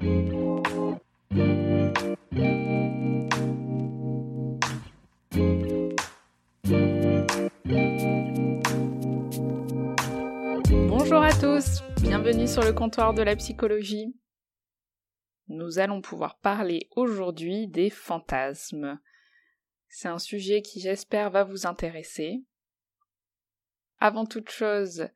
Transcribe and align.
Bonjour 0.00 0.12
à 11.20 11.32
tous, 11.32 11.82
bienvenue 12.00 12.46
sur 12.46 12.62
le 12.62 12.72
comptoir 12.72 13.12
de 13.12 13.22
la 13.22 13.34
psychologie. 13.34 14.14
Nous 15.48 15.80
allons 15.80 16.00
pouvoir 16.00 16.38
parler 16.38 16.88
aujourd'hui 16.94 17.66
des 17.66 17.90
fantasmes. 17.90 19.00
C'est 19.88 20.08
un 20.08 20.18
sujet 20.18 20.62
qui 20.62 20.78
j'espère 20.80 21.30
va 21.30 21.42
vous 21.42 21.66
intéresser. 21.66 22.44
Avant 23.98 24.26
toute 24.26 24.50
chose, 24.50 25.08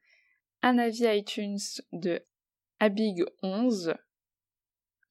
un 0.61 0.79
avis 0.79 1.05
iTunes 1.05 1.61
de 1.93 2.27
Abig11 2.80 3.95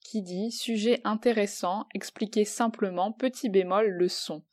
qui 0.04 0.22
dit 0.22 0.52
Sujet 0.52 1.02
intéressant, 1.04 1.88
expliquer 1.94 2.46
simplement, 2.46 3.12
petit 3.12 3.50
bémol, 3.50 3.90
le 3.90 4.08
son. 4.08 4.44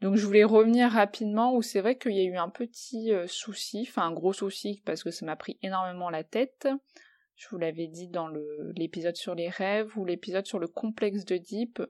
Donc 0.00 0.16
je 0.16 0.26
voulais 0.26 0.44
revenir 0.44 0.90
rapidement 0.90 1.54
où 1.54 1.62
c'est 1.62 1.80
vrai 1.80 1.96
qu'il 1.96 2.12
y 2.12 2.20
a 2.20 2.24
eu 2.24 2.36
un 2.36 2.50
petit 2.50 3.12
euh, 3.12 3.26
souci, 3.26 3.86
enfin 3.88 4.02
un 4.02 4.12
gros 4.12 4.34
souci 4.34 4.82
parce 4.84 5.02
que 5.02 5.10
ça 5.10 5.24
m'a 5.24 5.36
pris 5.36 5.58
énormément 5.62 6.10
la 6.10 6.22
tête. 6.22 6.68
Je 7.34 7.48
vous 7.50 7.58
l'avais 7.58 7.86
dit 7.86 8.08
dans 8.08 8.28
l'épisode 8.76 9.16
sur 9.16 9.34
les 9.34 9.48
rêves 9.48 9.96
ou 9.96 10.04
l'épisode 10.04 10.46
sur 10.46 10.58
le 10.58 10.68
complexe 10.68 11.24
de 11.24 11.36
Deep. 11.36 11.82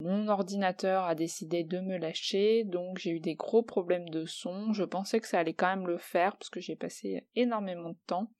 Mon 0.00 0.28
ordinateur 0.28 1.04
a 1.04 1.16
décidé 1.16 1.64
de 1.64 1.80
me 1.80 1.96
lâcher, 1.96 2.62
donc 2.64 2.98
j'ai 2.98 3.10
eu 3.10 3.20
des 3.20 3.34
gros 3.34 3.62
problèmes 3.62 4.08
de 4.10 4.26
son. 4.26 4.72
Je 4.72 4.84
pensais 4.84 5.18
que 5.20 5.26
ça 5.26 5.40
allait 5.40 5.54
quand 5.54 5.68
même 5.68 5.88
le 5.88 5.98
faire 5.98 6.36
parce 6.36 6.50
que 6.50 6.60
j'ai 6.60 6.76
passé 6.76 7.26
énormément 7.34 7.90
de 7.90 7.98
temps. 8.06 8.30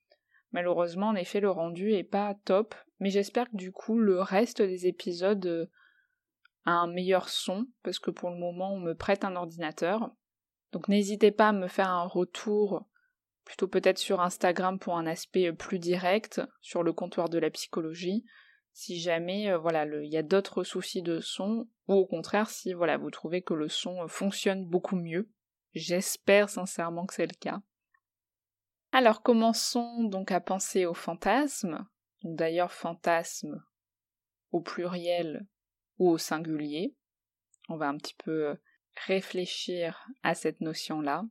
Malheureusement, 0.53 1.09
en 1.09 1.15
effet, 1.15 1.41
le 1.41 1.51
rendu 1.51 1.93
est 1.93 2.05
pas 2.05 2.35
top, 2.45 2.75
mais 3.01 3.11
j'espère 3.11 3.51
que 3.51 3.57
du 3.57 3.73
coup, 3.73 3.99
le 3.99 4.21
reste 4.21 4.63
des 4.63 4.87
épisodes 4.87 5.45
euh, 5.47 5.67
a 6.65 6.73
un 6.73 6.87
meilleur 6.87 7.29
son, 7.29 7.67
parce 7.83 7.99
que 7.99 8.11
pour 8.11 8.31
le 8.31 8.39
moment, 8.39 8.73
on 8.75 8.81
me 8.81 8.95
prête 8.95 9.25
un 9.25 9.37
ordinateur. 9.37 10.11
Donc 10.73 10.89
n'hésitez 10.89 11.31
pas 11.31 11.49
à 11.49 11.53
me 11.53 11.69
faire 11.69 11.89
un 11.89 12.07
retour, 12.07 12.87
plutôt 13.45 13.69
peut-être 13.69 13.99
sur 13.99 14.21
Instagram 14.21 14.79
pour 14.79 14.97
un 14.97 15.07
aspect 15.07 15.53
plus 15.53 15.79
direct, 15.79 16.43
sur 16.61 16.83
le 16.83 16.93
comptoir 16.93 17.29
de 17.29 17.39
la 17.39 17.51
psychologie, 17.51 18.25
si 18.73 19.01
jamais 19.01 19.51
euh, 19.51 19.59
voilà, 19.59 19.87
il 19.87 20.13
y 20.13 20.17
a 20.17 20.23
d'autres 20.23 20.63
soucis 20.65 21.03
de 21.03 21.21
son, 21.21 21.67
ou 21.89 21.95
au 21.95 22.07
contraire 22.07 22.49
si 22.49 22.73
voilà, 22.73 22.97
vous 22.97 23.11
trouvez 23.11 23.43
que 23.43 23.55
le 23.55 23.69
son 23.69 24.03
euh, 24.03 24.07
fonctionne 24.07 24.65
beaucoup 24.65 24.97
mieux. 24.97 25.31
J'espère 25.75 26.49
sincèrement 26.49 27.07
que 27.07 27.15
c'est 27.15 27.27
le 27.27 27.39
cas. 27.39 27.61
Alors 28.91 29.23
commençons 29.23 30.05
donc 30.05 30.33
à 30.33 30.41
penser 30.41 30.87
au 30.87 30.95
fantasme. 30.95 31.87
D'ailleurs 32.23 32.73
fantasme 32.73 33.63
au 34.51 34.61
pluriel 34.61 35.47
ou 35.99 36.09
au 36.09 36.19
singulier. 36.19 36.95
On 37.69 37.77
va 37.77 37.89
un 37.89 37.97
petit 37.99 38.15
peu 38.15 38.57
réfléchir 39.07 40.07
à 40.23 40.35
cette 40.35 40.61
notion-là. 40.61 41.25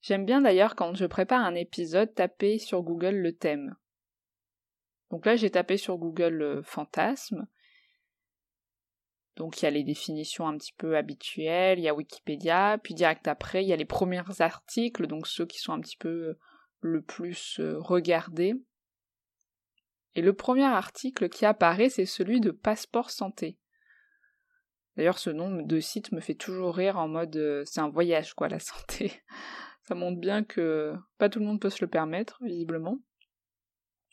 J'aime 0.00 0.24
bien 0.24 0.40
d'ailleurs 0.40 0.76
quand 0.76 0.94
je 0.94 1.06
prépare 1.06 1.44
un 1.44 1.54
épisode 1.54 2.14
taper 2.14 2.58
sur 2.58 2.82
Google 2.82 3.16
le 3.16 3.36
thème. 3.36 3.76
Donc 5.10 5.26
là 5.26 5.36
j'ai 5.36 5.50
tapé 5.50 5.76
sur 5.76 5.98
Google 5.98 6.40
euh, 6.40 6.62
fantasme. 6.62 7.46
Donc 9.36 9.60
il 9.60 9.64
y 9.64 9.68
a 9.68 9.70
les 9.70 9.84
définitions 9.84 10.46
un 10.46 10.56
petit 10.56 10.72
peu 10.72 10.96
habituelles, 10.96 11.78
il 11.78 11.82
y 11.82 11.88
a 11.88 11.94
Wikipédia, 11.94 12.78
puis 12.82 12.94
direct 12.94 13.26
après 13.26 13.64
il 13.64 13.68
y 13.68 13.72
a 13.72 13.76
les 13.76 13.84
premiers 13.84 14.40
articles, 14.40 15.06
donc 15.06 15.26
ceux 15.26 15.46
qui 15.46 15.58
sont 15.58 15.72
un 15.72 15.80
petit 15.80 15.96
peu 15.96 16.38
le 16.80 17.02
plus 17.02 17.58
euh, 17.60 17.78
regardé. 17.78 18.54
Et 20.14 20.22
le 20.22 20.32
premier 20.32 20.64
article 20.64 21.28
qui 21.28 21.46
apparaît, 21.46 21.88
c'est 21.88 22.06
celui 22.06 22.40
de 22.40 22.50
Passeport 22.50 23.10
Santé. 23.10 23.58
D'ailleurs, 24.96 25.18
ce 25.18 25.30
nom 25.30 25.62
de 25.62 25.80
site 25.80 26.12
me 26.12 26.20
fait 26.20 26.34
toujours 26.34 26.74
rire 26.74 26.98
en 26.98 27.08
mode 27.08 27.36
euh, 27.36 27.62
c'est 27.64 27.80
un 27.80 27.88
voyage, 27.88 28.34
quoi, 28.34 28.48
la 28.48 28.58
santé. 28.58 29.22
Ça 29.84 29.94
montre 29.94 30.20
bien 30.20 30.44
que 30.44 30.94
pas 31.18 31.28
tout 31.28 31.38
le 31.38 31.46
monde 31.46 31.60
peut 31.60 31.70
se 31.70 31.84
le 31.84 31.90
permettre, 31.90 32.38
visiblement. 32.42 32.98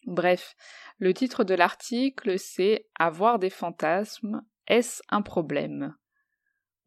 Bref, 0.06 0.56
le 1.00 1.14
titre 1.14 1.44
de 1.44 1.54
l'article 1.54 2.40
c'est 2.40 2.88
Avoir 2.98 3.40
des 3.40 3.50
fantasmes, 3.50 4.42
est-ce 4.68 5.02
un 5.10 5.22
problème? 5.22 5.96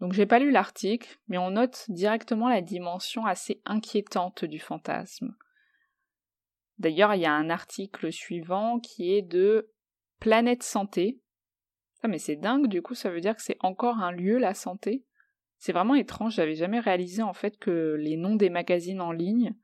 Donc 0.00 0.14
j'ai 0.14 0.24
pas 0.24 0.38
lu 0.38 0.50
l'article, 0.50 1.18
mais 1.28 1.36
on 1.36 1.50
note 1.50 1.84
directement 1.88 2.48
la 2.48 2.62
dimension 2.62 3.26
assez 3.26 3.60
inquiétante 3.66 4.47
du 4.47 4.58
fantasme. 4.58 5.36
D'ailleurs, 6.80 7.14
il 7.14 7.20
y 7.20 7.26
a 7.26 7.32
un 7.34 7.50
article 7.50 8.10
suivant 8.10 8.80
qui 8.80 9.12
est 9.12 9.20
de 9.20 9.70
Planète 10.18 10.62
Santé. 10.62 11.20
Ah, 12.02 12.08
mais 12.08 12.18
c'est 12.18 12.36
dingue, 12.36 12.68
du 12.68 12.80
coup, 12.80 12.94
ça 12.94 13.10
veut 13.10 13.20
dire 13.20 13.36
que 13.36 13.42
c'est 13.42 13.58
encore 13.60 13.98
un 13.98 14.10
lieu, 14.10 14.38
la 14.38 14.54
santé. 14.54 15.04
C'est 15.58 15.72
vraiment 15.72 15.94
étrange, 15.94 16.36
j'avais 16.36 16.54
jamais 16.54 16.80
réalisé 16.80 17.22
en 17.22 17.34
fait 17.34 17.58
que 17.58 17.96
les 17.98 18.16
noms 18.16 18.34
des 18.34 18.48
magazines 18.48 19.02
en 19.02 19.12
ligne, 19.12 19.54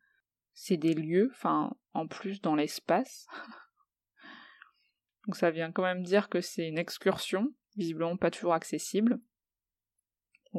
c'est 0.53 0.77
des 0.77 0.93
lieux, 0.93 1.31
enfin, 1.33 1.75
en 1.95 2.07
plus 2.07 2.43
dans 2.43 2.55
l'espace. 2.55 3.27
Donc 5.25 5.37
ça 5.37 5.51
vient 5.51 5.73
quand 5.73 5.85
même 5.85 6.03
dire 6.03 6.29
que 6.29 6.43
c'est 6.43 6.69
une 6.69 6.77
excursion, 6.77 7.51
visiblement 7.77 8.19
pas 8.19 8.31
toujours 8.31 8.53
accessible. 8.53 9.19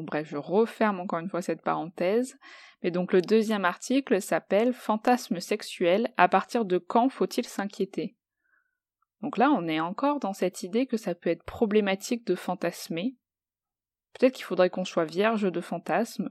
Bref, 0.03 0.27
je 0.29 0.37
referme 0.37 0.99
encore 0.99 1.19
une 1.19 1.29
fois 1.29 1.41
cette 1.41 1.61
parenthèse. 1.61 2.37
Mais 2.83 2.91
donc 2.91 3.13
le 3.13 3.21
deuxième 3.21 3.65
article 3.65 4.21
s'appelle 4.21 4.73
Fantasme 4.73 5.39
sexuel, 5.39 6.13
à 6.17 6.27
partir 6.27 6.65
de 6.65 6.77
quand 6.77 7.09
faut-il 7.09 7.45
s'inquiéter? 7.45 8.15
Donc 9.21 9.37
là, 9.37 9.49
on 9.51 9.67
est 9.67 9.79
encore 9.79 10.19
dans 10.19 10.33
cette 10.33 10.61
idée 10.63 10.85
que 10.85 10.97
ça 10.97 11.15
peut 11.15 11.29
être 11.29 11.43
problématique 11.43 12.25
de 12.27 12.35
fantasmer. 12.35 13.15
Peut-être 14.13 14.35
qu'il 14.35 14.45
faudrait 14.45 14.69
qu'on 14.69 14.85
soit 14.85 15.05
vierge 15.05 15.51
de 15.51 15.61
fantasmes. 15.61 16.29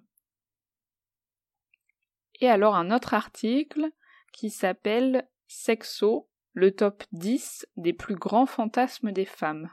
Et 2.41 2.49
alors 2.49 2.77
un 2.77 2.91
autre 2.91 3.15
article 3.15 3.91
qui 4.33 4.51
s'appelle 4.51 5.29
Sexo, 5.47 6.29
le 6.53 6.75
top 6.75 7.05
10 7.13 7.67
des 7.77 7.93
plus 7.93 8.17
grands 8.17 8.47
fantasmes 8.47 9.13
des 9.13 9.25
femmes. 9.25 9.71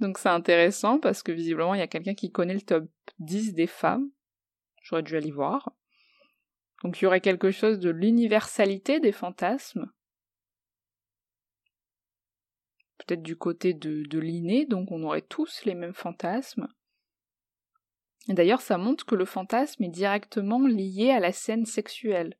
Donc 0.00 0.18
c'est 0.18 0.28
intéressant 0.28 0.98
parce 0.98 1.22
que 1.22 1.32
visiblement 1.32 1.74
il 1.74 1.78
y 1.78 1.82
a 1.82 1.86
quelqu'un 1.86 2.14
qui 2.14 2.30
connaît 2.30 2.54
le 2.54 2.62
top 2.62 2.88
10 3.18 3.54
des 3.54 3.66
femmes. 3.66 4.10
J'aurais 4.82 5.02
dû 5.02 5.16
aller 5.16 5.30
voir. 5.30 5.72
Donc 6.82 7.00
il 7.00 7.04
y 7.04 7.06
aurait 7.06 7.20
quelque 7.20 7.50
chose 7.50 7.78
de 7.78 7.90
l'universalité 7.90 9.00
des 9.00 9.12
fantasmes. 9.12 9.90
Peut-être 12.98 13.22
du 13.22 13.36
côté 13.36 13.74
de, 13.74 14.02
de 14.02 14.18
l'inné, 14.18 14.66
donc 14.66 14.90
on 14.90 15.02
aurait 15.02 15.22
tous 15.22 15.64
les 15.64 15.74
mêmes 15.74 15.94
fantasmes. 15.94 16.68
Et 18.28 18.34
d'ailleurs, 18.34 18.62
ça 18.62 18.78
montre 18.78 19.04
que 19.04 19.14
le 19.14 19.24
fantasme 19.24 19.84
est 19.84 19.88
directement 19.88 20.66
lié 20.66 21.10
à 21.10 21.20
la 21.20 21.32
scène 21.32 21.66
sexuelle. 21.66 22.38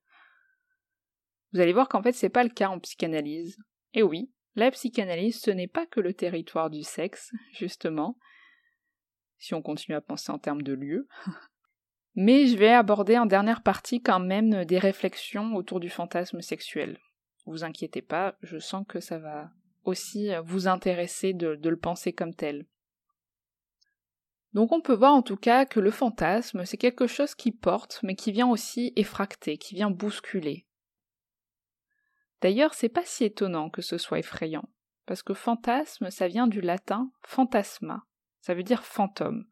Vous 1.53 1.61
allez 1.61 1.73
voir 1.73 1.89
qu'en 1.89 2.03
fait, 2.03 2.13
c'est 2.13 2.31
pas 2.31 2.45
le 2.45 2.51
cas 2.51 2.69
en 2.69 2.81
psychanalyse. 2.81 3.59
Et 3.93 4.03
oui, 4.03 4.33
la 4.57 4.71
psychanalyse, 4.71 5.41
ce 5.41 5.51
n'est 5.51 5.69
pas 5.69 5.87
que 5.87 6.01
le 6.01 6.15
territoire 6.15 6.71
du 6.71 6.83
sexe, 6.83 7.33
justement, 7.53 8.19
si 9.39 9.55
on 9.55 9.63
continue 9.63 9.97
à 9.97 10.01
penser 10.01 10.31
en 10.31 10.39
termes 10.39 10.63
de 10.63 10.73
lieu. 10.73 11.09
Mais 12.15 12.47
je 12.47 12.57
vais 12.57 12.73
aborder 12.73 13.19
en 13.19 13.27
dernière 13.27 13.63
partie 13.63 14.01
quand 14.01 14.21
même 14.21 14.65
des 14.65 14.79
réflexions 14.79 15.57
autour 15.57 15.81
du 15.81 15.91
fantasme 15.91 16.41
sexuel. 16.41 16.99
Vous 17.45 17.65
inquiétez 17.65 18.03
pas, 18.03 18.37
je 18.43 18.59
sens 18.59 18.87
que 18.89 19.01
ça 19.01 19.19
va 19.19 19.51
aussi 19.85 20.31
vous 20.45 20.69
intéresser 20.69 21.35
de, 21.35 21.59
le 21.63 21.77
penser 21.77 22.13
comme 22.13 22.35
tel. 22.35 22.67
Donc 24.53 24.71
on 24.71 24.81
peut 24.81 24.95
voir 24.95 25.15
en 25.15 25.23
tout 25.23 25.37
cas 25.37 25.67
que 25.67 25.81
le 25.81 25.91
fantasme, 25.91 26.65
c'est 26.65 26.77
quelque 26.77 27.09
chose 27.09 27.35
qui 27.35 27.51
porte, 27.51 27.99
mais 28.05 28.15
qui 28.15 28.31
vient 28.31 28.49
aussi 28.49 28.93
effracter, 28.95 29.59
qui 29.59 29.75
vient 29.75 29.91
bousculer. 29.91 30.65
D'ailleurs, 32.41 32.75
c'est 32.75 32.89
pas 32.89 33.05
si 33.05 33.25
étonnant 33.25 33.71
que 33.71 33.83
ce 33.83 33.99
soit 33.99 34.19
effrayant, 34.19 34.69
parce 35.07 35.23
que 35.23 35.35
fantasme, 35.35 36.11
ça 36.11 36.29
vient 36.29 36.47
du 36.47 36.61
latin 36.61 37.11
fantasma, 37.23 38.05
ça 38.41 38.55
veut 38.55 38.63
dire 38.63 38.85
fantôme. 38.85 39.47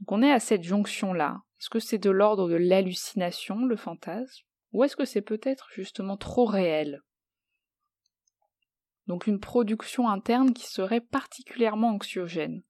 Donc 0.00 0.12
on 0.12 0.22
est 0.22 0.32
à 0.32 0.40
cette 0.40 0.64
jonction-là. 0.64 1.42
Est-ce 1.60 1.70
que 1.70 1.78
c'est 1.78 1.98
de 1.98 2.10
l'ordre 2.10 2.48
de 2.48 2.56
l'hallucination, 2.56 3.64
le 3.64 3.76
fantasme 3.76 4.44
Ou 4.72 4.84
est-ce 4.84 4.96
que 4.96 5.04
c'est 5.04 5.22
peut-être 5.22 5.68
justement 5.72 6.16
trop 6.16 6.44
réel? 6.44 7.02
Donc 9.06 9.26
une 9.26 9.40
production 9.40 10.08
interne 10.08 10.52
qui 10.54 10.66
serait 10.66 11.00
particulièrement 11.00 11.90
anxiogène. 11.90 12.62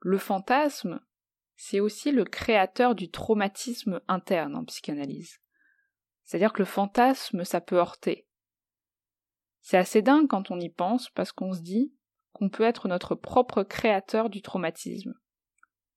Le 0.00 0.18
fantasme, 0.18 1.00
c'est 1.56 1.80
aussi 1.80 2.12
le 2.12 2.24
créateur 2.24 2.94
du 2.94 3.10
traumatisme 3.10 4.00
interne 4.08 4.56
en 4.56 4.64
psychanalyse. 4.64 5.40
C'est-à-dire 6.24 6.52
que 6.52 6.58
le 6.58 6.66
fantasme, 6.66 7.44
ça 7.44 7.60
peut 7.60 7.76
heurter. 7.76 8.26
C'est 9.62 9.78
assez 9.78 10.02
dingue 10.02 10.28
quand 10.28 10.50
on 10.50 10.60
y 10.60 10.68
pense 10.68 11.10
parce 11.10 11.32
qu'on 11.32 11.52
se 11.52 11.60
dit 11.60 11.92
qu'on 12.32 12.50
peut 12.50 12.64
être 12.64 12.88
notre 12.88 13.14
propre 13.14 13.62
créateur 13.62 14.28
du 14.28 14.42
traumatisme. 14.42 15.14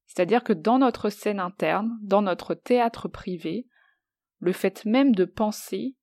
C'est-à-dire 0.07 0.43
que 0.43 0.53
dans 0.53 0.79
notre 0.79 1.09
scène 1.09 1.39
interne, 1.39 1.91
dans 2.01 2.21
notre 2.21 2.55
théâtre 2.55 3.07
privé, 3.07 3.67
le 4.39 4.53
fait 4.53 4.85
même 4.85 5.13
de 5.13 5.25
penser 5.25 5.95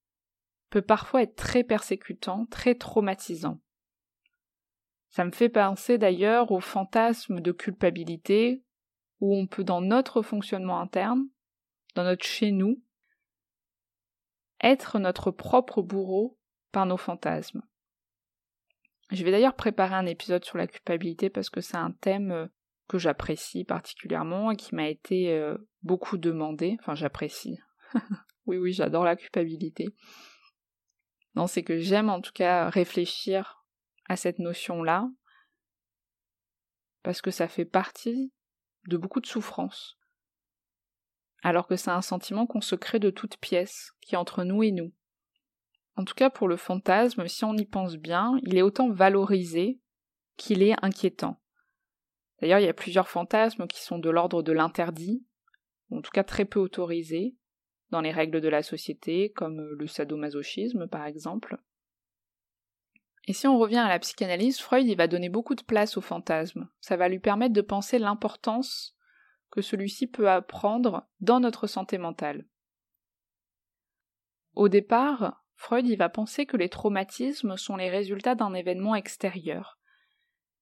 peut 0.71 0.83
parfois 0.83 1.23
être 1.23 1.37
très 1.37 1.65
persécutant, 1.65 2.47
très 2.47 2.75
traumatisant. 2.75 3.61
Ça 5.09 5.25
me 5.25 5.31
fait 5.31 5.49
penser 5.49 5.97
d'ailleurs 5.97 6.53
au 6.53 6.61
fantasme 6.61 7.41
de 7.41 7.53
culpabilité 7.53 8.63
où 9.21 9.35
on 9.35 9.47
peut 9.47 9.65
dans 9.65 9.81
notre 9.81 10.23
fonctionnement 10.23 10.81
interne, 10.81 11.29
dans 11.95 12.05
notre 12.05 12.25
chez 12.25 12.51
nous, 12.51 12.83
être 14.61 14.99
notre 14.99 15.31
propre 15.31 15.83
bourreau 15.83 16.39
par 16.73 16.87
nos 16.87 16.97
fantasmes. 16.97 17.63
Je 19.11 19.25
vais 19.25 19.31
d'ailleurs 19.31 19.55
préparer 19.55 19.95
un 19.95 20.07
épisode 20.07 20.45
sur 20.45 20.59
la 20.59 20.67
culpabilité 20.67 21.31
parce 21.31 21.51
que 21.51 21.61
c'est 21.61 21.77
un 21.77 21.93
thème 21.93 22.33
euh, 22.33 22.47
que 22.89 22.99
j'apprécie 22.99 23.65
particulièrement 23.65 24.51
et 24.51 24.57
qui 24.57 24.75
m'a 24.75 24.89
été 24.89 25.33
euh, 25.33 25.57
beaucoup 25.83 26.19
demandé. 26.19 26.77
Enfin, 26.81 26.95
j'apprécie. 26.95 27.59
oui, 28.47 28.59
oui, 28.59 28.73
j'adore 28.73 29.05
la 29.05 29.17
culpabilité. 29.17 29.95
Non, 31.35 31.47
c'est 31.47 31.63
que 31.63 31.79
j'aime 31.79 32.09
en 32.09 32.21
tout 32.21 32.33
cas 32.33 32.69
réfléchir 32.69 33.65
à 34.09 34.17
cette 34.17 34.39
notion-là 34.39 35.09
parce 37.03 37.21
que 37.21 37.31
ça 37.31 37.47
fait 37.47 37.65
partie 37.65 38.33
de 38.89 38.97
beaucoup 38.97 39.21
de 39.21 39.27
souffrance 39.27 39.99
alors 41.47 41.69
que 41.69 41.77
c'est 41.77 41.93
un 41.93 42.03
sentiment 42.03 42.45
qu'on 42.45 42.61
se 42.61 42.75
crée 42.75 42.99
de 42.99 43.11
toutes 43.11 43.37
pièces, 43.37 43.93
qui 44.01 44.17
est 44.17 44.19
entre 44.19 44.43
nous 44.43 44.65
et 44.65 44.73
nous. 44.73 44.93
En 45.95 46.05
tout 46.05 46.15
cas, 46.15 46.29
pour 46.29 46.49
le 46.49 46.57
fantasme, 46.57 47.29
si 47.29 47.45
on 47.45 47.57
y 47.57 47.65
pense 47.65 47.97
bien, 47.97 48.37
il 48.43 48.57
est 48.57 48.63
autant 48.63 48.91
valorisé 48.91 49.81
qu'il 50.37 50.61
est 50.61 50.75
inquiétant. 50.83 51.41
D'ailleurs, 52.41 52.59
il 52.59 52.67
y 52.67 52.69
a 52.69 52.75
plusieurs 52.75 53.09
fantasmes 53.09 53.69
qui 53.69 53.81
sont 53.81 54.01
de 54.01 54.11
l'ordre 54.11 54.43
de 54.43 54.51
l'interdit, 54.51 55.25
en 55.93 56.03
tout 56.03 56.11
cas 56.11 56.25
très 56.25 56.47
peu 56.47 56.59
autorisés, 56.59 57.37
dans 57.91 58.01
les 58.01 58.11
règles 58.11 58.41
de 58.41 58.49
la 58.49 58.65
société, 58.65 59.31
comme 59.31 59.61
le 59.61 59.87
sadomasochisme 59.87 60.89
par 60.89 61.07
exemple. 61.07 61.59
Et 63.27 63.33
si 63.33 63.47
on 63.47 63.59
revient 63.59 63.79
à 63.79 63.89
la 63.89 63.99
psychanalyse, 63.99 64.61
Freud 64.61 64.87
il 64.87 64.97
va 64.97 65.09
donner 65.09 65.29
beaucoup 65.29 65.55
de 65.55 65.63
place 65.63 65.97
au 65.97 66.01
fantasme. 66.01 66.69
Ça 66.81 66.97
va 66.97 67.09
lui 67.09 67.19
permettre 67.19 67.55
de 67.55 67.61
penser 67.61 67.99
l'importance 67.99 68.97
que 69.51 69.63
celui-ci 69.63 70.07
peut 70.07 70.31
apprendre 70.31 71.09
dans 71.21 71.41
notre 71.41 71.67
santé 71.67 71.99
mentale. 71.99 72.47
Au 74.55 74.69
départ, 74.69 75.45
Freud 75.55 75.87
y 75.87 75.97
va 75.97 76.09
penser 76.09 76.47
que 76.47 76.57
les 76.57 76.69
traumatismes 76.69 77.57
sont 77.57 77.77
les 77.77 77.91
résultats 77.91 78.35
d'un 78.35 78.55
événement 78.55 78.95
extérieur. 78.95 79.79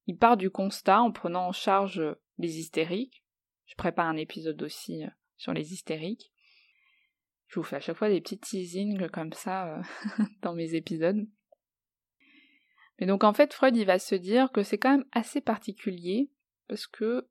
Il 0.07 0.17
part 0.17 0.37
du 0.37 0.51
constat 0.51 1.01
en 1.01 1.13
prenant 1.13 1.49
en 1.49 1.53
charge 1.53 2.03
les 2.39 2.59
hystériques. 2.59 3.25
Je 3.67 3.75
prépare 3.75 4.07
un 4.07 4.17
épisode 4.17 4.63
aussi 4.63 5.05
euh, 5.05 5.09
sur 5.37 5.53
les 5.53 5.73
hystériques. 5.73 6.33
Je 7.47 7.61
vous 7.61 7.63
fais 7.63 7.77
à 7.77 7.81
chaque 7.81 7.97
fois 7.97 8.09
des 8.09 8.21
petits 8.21 8.39
teasings 8.39 9.09
comme 9.09 9.33
ça 9.33 9.79
euh, 9.79 9.83
dans 10.43 10.55
mes 10.55 10.75
épisodes. 10.75 11.27
Mais 12.99 13.07
donc 13.07 13.25
en 13.25 13.33
fait, 13.33 13.53
Freud 13.53 13.77
va 13.85 13.99
se 13.99 14.15
dire 14.15 14.53
que 14.53 14.63
c'est 14.63 14.79
quand 14.79 14.91
même 14.91 15.07
assez 15.13 15.41
particulier 15.41 16.31
parce 16.69 16.87
que 16.87 17.29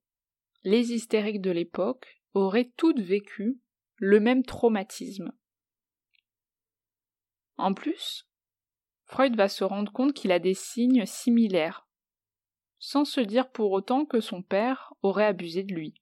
les 0.64 0.94
hystériques 0.94 1.42
de 1.42 1.52
l'époque 1.52 2.22
auraient 2.34 2.72
toutes 2.78 3.00
vécu 3.00 3.60
le 3.96 4.20
même 4.20 4.44
traumatisme. 4.44 5.32
En 7.58 7.74
plus, 7.74 8.28
Freud 9.06 9.36
va 9.36 9.48
se 9.48 9.64
rendre 9.64 9.92
compte 9.92 10.14
qu'il 10.14 10.32
a 10.32 10.40
des 10.40 10.54
signes 10.54 11.06
similaires, 11.06 11.88
sans 12.80 13.06
se 13.06 13.22
dire 13.22 13.50
pour 13.52 13.72
autant 13.72 14.06
que 14.06 14.22
son 14.22 14.42
père 14.42 14.94
aurait 15.02 15.26
abusé 15.26 15.64
de 15.64 15.74
lui. 15.74 15.94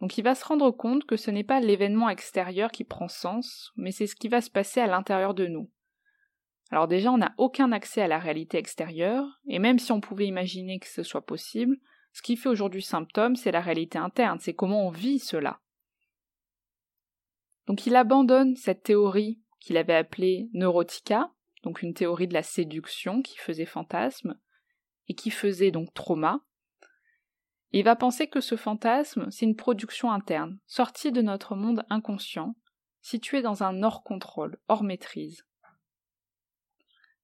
Donc 0.00 0.18
il 0.18 0.22
va 0.22 0.34
se 0.34 0.44
rendre 0.44 0.70
compte 0.70 1.06
que 1.06 1.16
ce 1.16 1.30
n'est 1.30 1.44
pas 1.44 1.60
l'événement 1.60 2.10
extérieur 2.10 2.70
qui 2.70 2.84
prend 2.84 3.08
sens, 3.08 3.72
mais 3.76 3.90
c'est 3.90 4.06
ce 4.06 4.16
qui 4.16 4.28
va 4.28 4.40
se 4.40 4.50
passer 4.50 4.80
à 4.80 4.86
l'intérieur 4.86 5.34
de 5.34 5.46
nous. 5.46 5.70
Alors 6.70 6.88
déjà, 6.88 7.12
on 7.12 7.18
n'a 7.18 7.34
aucun 7.38 7.72
accès 7.72 8.02
à 8.02 8.08
la 8.08 8.18
réalité 8.18 8.58
extérieure, 8.58 9.40
et 9.46 9.58
même 9.58 9.78
si 9.78 9.92
on 9.92 10.00
pouvait 10.00 10.26
imaginer 10.26 10.78
que 10.78 10.88
ce 10.88 11.02
soit 11.02 11.24
possible, 11.24 11.76
ce 12.12 12.22
qui 12.22 12.36
fait 12.36 12.48
aujourd'hui 12.48 12.82
symptôme, 12.82 13.36
c'est 13.36 13.52
la 13.52 13.60
réalité 13.60 13.98
interne, 13.98 14.38
c'est 14.38 14.54
comment 14.54 14.86
on 14.86 14.90
vit 14.90 15.18
cela. 15.18 15.60
Donc 17.66 17.86
il 17.86 17.96
abandonne 17.96 18.56
cette 18.56 18.82
théorie 18.82 19.40
qu'il 19.60 19.76
avait 19.76 19.94
appelée 19.94 20.48
neurotica, 20.52 21.32
donc 21.62 21.82
une 21.82 21.94
théorie 21.94 22.28
de 22.28 22.34
la 22.34 22.42
séduction 22.42 23.22
qui 23.22 23.38
faisait 23.38 23.64
fantasme, 23.64 24.38
et 25.08 25.14
qui 25.14 25.30
faisait 25.30 25.70
donc 25.70 25.92
trauma. 25.92 26.40
il 27.72 27.84
va 27.84 27.96
penser 27.96 28.28
que 28.28 28.40
ce 28.40 28.56
fantasme, 28.56 29.30
c'est 29.30 29.44
une 29.44 29.56
production 29.56 30.12
interne, 30.12 30.58
sortie 30.66 31.12
de 31.12 31.22
notre 31.22 31.56
monde 31.56 31.84
inconscient, 31.90 32.54
située 33.02 33.42
dans 33.42 33.62
un 33.62 33.82
hors 33.82 34.02
contrôle, 34.02 34.58
hors 34.68 34.84
maîtrise. 34.84 35.44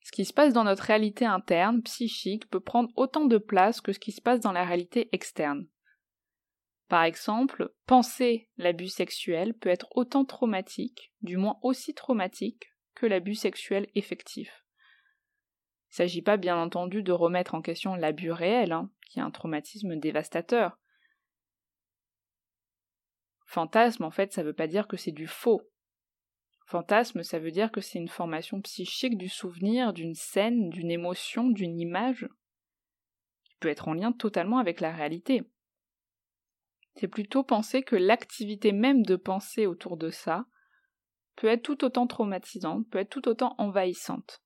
Ce 0.02 0.12
qui 0.12 0.25
se 0.25 0.32
passe 0.32 0.52
dans 0.52 0.64
notre 0.64 0.85
réalité 0.85 1.25
interne, 1.25 1.82
psychique, 1.82 2.49
peut 2.49 2.61
prendre 2.61 2.91
autant 2.97 3.26
de 3.26 3.38
place 3.38 3.81
que 3.81 3.93
ce 3.93 3.99
qui 3.99 4.12
se 4.12 4.20
passe 4.20 4.41
dans 4.41 4.52
la 4.52 4.64
réalité 4.64 5.08
externe. 5.12 5.67
Par 6.88 7.05
exemple, 7.05 7.73
penser 7.87 8.49
l'abus 8.56 8.88
sexuel 8.88 9.55
peut 9.55 9.69
être 9.69 9.88
autant 9.94 10.25
traumatique, 10.25 11.12
du 11.23 11.37
moins 11.37 11.58
aussi 11.62 11.94
traumatique, 11.94 12.75
que 12.94 13.06
l'abus 13.06 13.37
sexuel 13.37 13.88
effectif. 13.94 14.64
Il 15.91 15.93
ne 15.93 15.97
s'agit 15.97 16.23
pas 16.23 16.37
bien 16.37 16.56
entendu 16.56 17.02
de 17.02 17.12
remettre 17.12 17.55
en 17.55 17.62
question 17.62 17.94
l'abus 17.94 18.32
réel, 18.32 18.73
hein, 18.73 18.91
qui 19.08 19.19
est 19.19 19.23
un 19.23 19.31
traumatisme 19.31 19.97
dévastateur. 19.97 20.79
Fantasme, 23.47 24.05
en 24.05 24.11
fait, 24.11 24.32
ça 24.32 24.43
ne 24.43 24.49
veut 24.49 24.55
pas 24.55 24.69
dire 24.69 24.88
que 24.88 24.97
c'est 24.97 25.11
du 25.12 25.26
faux. 25.26 25.62
Fantasme, 26.70 27.24
ça 27.24 27.40
veut 27.40 27.50
dire 27.50 27.72
que 27.72 27.80
c'est 27.80 27.98
une 27.98 28.06
formation 28.06 28.60
psychique 28.60 29.18
du 29.18 29.28
souvenir, 29.28 29.92
d'une 29.92 30.14
scène, 30.14 30.70
d'une 30.70 30.92
émotion, 30.92 31.48
d'une 31.48 31.80
image, 31.80 32.28
qui 33.42 33.56
peut 33.56 33.66
être 33.66 33.88
en 33.88 33.94
lien 33.94 34.12
totalement 34.12 34.58
avec 34.58 34.80
la 34.80 34.92
réalité. 34.92 35.42
C'est 36.94 37.08
plutôt 37.08 37.42
penser 37.42 37.82
que 37.82 37.96
l'activité 37.96 38.70
même 38.70 39.02
de 39.02 39.16
penser 39.16 39.66
autour 39.66 39.96
de 39.96 40.10
ça 40.10 40.44
peut 41.34 41.48
être 41.48 41.64
tout 41.64 41.84
autant 41.84 42.06
traumatisante, 42.06 42.88
peut 42.88 42.98
être 42.98 43.10
tout 43.10 43.26
autant 43.26 43.56
envahissante. 43.58 44.40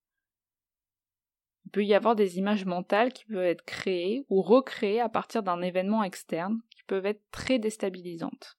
Il 1.66 1.72
peut 1.72 1.84
y 1.84 1.92
avoir 1.92 2.16
des 2.16 2.38
images 2.38 2.64
mentales 2.64 3.12
qui 3.12 3.26
peuvent 3.26 3.44
être 3.44 3.66
créées 3.66 4.24
ou 4.30 4.40
recréées 4.40 5.00
à 5.02 5.10
partir 5.10 5.42
d'un 5.42 5.60
événement 5.60 6.02
externe 6.02 6.62
qui 6.70 6.84
peuvent 6.84 7.04
être 7.04 7.22
très 7.32 7.58
déstabilisantes. 7.58 8.56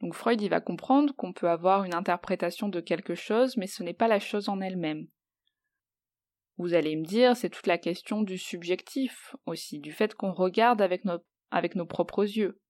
Donc 0.00 0.14
Freud, 0.14 0.40
il 0.40 0.48
va 0.48 0.60
comprendre 0.60 1.14
qu'on 1.14 1.32
peut 1.32 1.48
avoir 1.48 1.84
une 1.84 1.94
interprétation 1.94 2.68
de 2.68 2.80
quelque 2.80 3.14
chose, 3.14 3.56
mais 3.56 3.66
ce 3.66 3.82
n'est 3.82 3.94
pas 3.94 4.08
la 4.08 4.18
chose 4.18 4.48
en 4.48 4.60
elle-même. 4.60 5.06
Vous 6.56 6.74
allez 6.74 6.96
me 6.96 7.04
dire, 7.04 7.36
c'est 7.36 7.50
toute 7.50 7.66
la 7.66 7.78
question 7.78 8.22
du 8.22 8.38
subjectif 8.38 9.34
aussi, 9.46 9.78
du 9.78 9.92
fait 9.92 10.14
qu'on 10.14 10.32
regarde 10.32 10.80
avec 10.82 11.04
nos, 11.04 11.18
avec 11.50 11.74
nos 11.74 11.86
propres 11.86 12.24
yeux. 12.24 12.60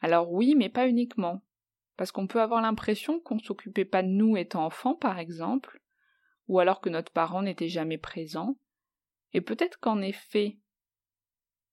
Alors 0.00 0.32
oui, 0.32 0.54
mais 0.56 0.68
pas 0.68 0.88
uniquement. 0.88 1.42
Parce 1.96 2.12
qu'on 2.12 2.28
peut 2.28 2.40
avoir 2.40 2.60
l'impression 2.60 3.18
qu'on 3.20 3.34
ne 3.34 3.40
s'occupait 3.40 3.84
pas 3.84 4.02
de 4.02 4.08
nous 4.08 4.36
étant 4.36 4.64
enfants, 4.64 4.94
par 4.94 5.18
exemple, 5.18 5.80
ou 6.46 6.60
alors 6.60 6.80
que 6.80 6.88
notre 6.88 7.12
parent 7.12 7.42
n'était 7.42 7.68
jamais 7.68 7.98
présent, 7.98 8.56
et 9.32 9.40
peut-être 9.40 9.78
qu'en 9.80 10.00
effet, 10.00 10.58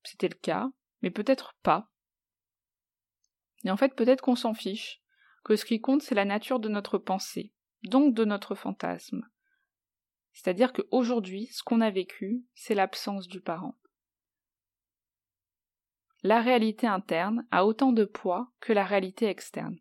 c'était 0.04 0.28
le 0.28 0.36
cas, 0.36 0.70
mais 1.02 1.12
peut-être 1.12 1.56
pas, 1.64 1.90
et 3.66 3.72
en 3.72 3.78
fait, 3.78 3.96
peut-être 3.96 4.22
qu'on 4.22 4.36
s'en 4.36 4.54
fiche, 4.54 5.02
que 5.44 5.56
ce 5.56 5.66
qui 5.66 5.82
compte, 5.82 6.02
c'est 6.02 6.16
la 6.16 6.26
nature 6.26 6.60
de 6.60 6.70
notre 6.70 6.98
pensée, 6.98 7.52
donc 7.84 8.14
de 8.14 8.24
notre 8.24 8.56
fantasme. 8.56 9.28
C'est-à-dire 10.34 10.72
qu'aujourd'hui, 10.72 11.48
ce 11.48 11.64
qu'on 11.64 11.82
a 11.82 11.90
vécu, 11.90 12.46
c'est 12.54 12.76
l'absence 12.76 13.28
du 13.28 13.42
parent. 13.42 13.76
La 16.24 16.42
réalité 16.42 16.88
interne 16.88 17.48
a 17.52 17.66
autant 17.66 17.92
de 17.92 18.06
poids 18.06 18.52
que 18.60 18.74
la 18.74 18.84
réalité 18.84 19.26
externe. 19.26 19.78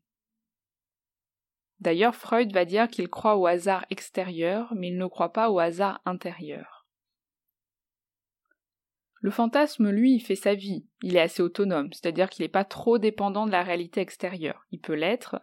D'ailleurs, 1.81 2.15
Freud 2.15 2.53
va 2.53 2.65
dire 2.65 2.89
qu'il 2.89 3.09
croit 3.09 3.37
au 3.37 3.47
hasard 3.47 3.85
extérieur, 3.91 4.73
mais 4.75 4.89
il 4.89 4.97
ne 4.97 5.07
croit 5.07 5.33
pas 5.33 5.51
au 5.51 5.59
hasard 5.59 6.01
intérieur. 6.05 6.74
Le 9.25 9.31
fantasme, 9.31 9.89
lui, 9.89 10.17
il 10.17 10.21
fait 10.21 10.37
sa 10.37 10.53
vie, 10.53 10.87
il 11.03 11.17
est 11.17 11.21
assez 11.21 11.41
autonome, 11.41 11.91
c'est-à-dire 11.95 12.29
qu'il 12.29 12.45
n'est 12.45 12.51
pas 12.51 12.67
trop 12.67 12.99
dépendant 12.99 13.47
de 13.47 13.53
la 13.53 13.63
réalité 13.63 14.03
extérieure. 14.03 14.67
Il 14.71 14.83
peut 14.83 14.93
l'être, 14.93 15.41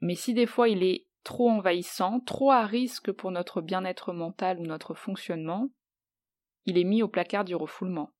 mais 0.00 0.16
si 0.16 0.34
des 0.34 0.46
fois 0.46 0.68
il 0.68 0.82
est 0.82 1.06
trop 1.22 1.48
envahissant, 1.48 2.18
trop 2.18 2.50
à 2.50 2.66
risque 2.66 3.12
pour 3.12 3.30
notre 3.30 3.60
bien-être 3.60 4.12
mental 4.12 4.58
ou 4.58 4.64
notre 4.64 4.94
fonctionnement, 4.94 5.70
il 6.66 6.78
est 6.78 6.84
mis 6.84 7.04
au 7.04 7.06
placard 7.06 7.44
du 7.44 7.54
refoulement. 7.54 8.12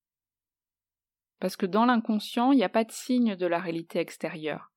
Parce 1.41 1.57
que 1.57 1.65
dans 1.65 1.83
l'inconscient, 1.83 2.53
il 2.53 2.55
n'y 2.55 2.63
a 2.63 2.69
pas 2.69 2.85
de 2.85 2.93
signe 2.93 3.35
de 3.35 3.45
la 3.45 3.59
réalité 3.59 3.99
extérieure. 3.99 4.71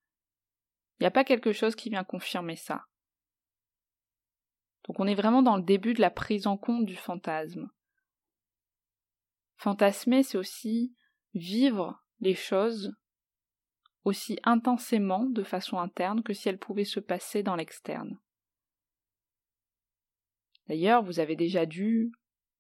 Il 0.99 1.05
n'y 1.05 1.07
a 1.07 1.13
pas 1.13 1.23
quelque 1.23 1.53
chose 1.53 1.77
qui 1.77 1.89
vient 1.89 2.03
confirmer 2.03 2.57
ça. 2.57 2.87
Donc 4.89 4.99
on 4.99 5.07
est 5.07 5.15
vraiment 5.15 5.43
dans 5.43 5.57
le 5.57 5.63
début 5.63 5.95
de 5.95 6.01
la 6.01 6.11
prise 6.11 6.49
en 6.49 6.57
compte 6.57 6.85
du 6.85 6.97
fantasme. 6.97 7.71
Fantasmer, 9.57 10.23
c'est 10.23 10.39
aussi 10.39 10.95
vivre 11.35 12.03
les 12.21 12.35
choses 12.35 12.95
aussi 14.07 14.39
intensément 14.45 15.25
de 15.25 15.43
façon 15.43 15.79
interne 15.79 16.23
que 16.23 16.33
si 16.33 16.49
elles 16.49 16.59
pouvaient 16.59 16.85
se 16.85 17.01
passer 17.01 17.43
dans 17.43 17.57
l'externe. 17.57 18.21
D'ailleurs, 20.69 21.03
vous 21.03 21.19
avez 21.19 21.35
déjà 21.35 21.67
dû 21.67 22.13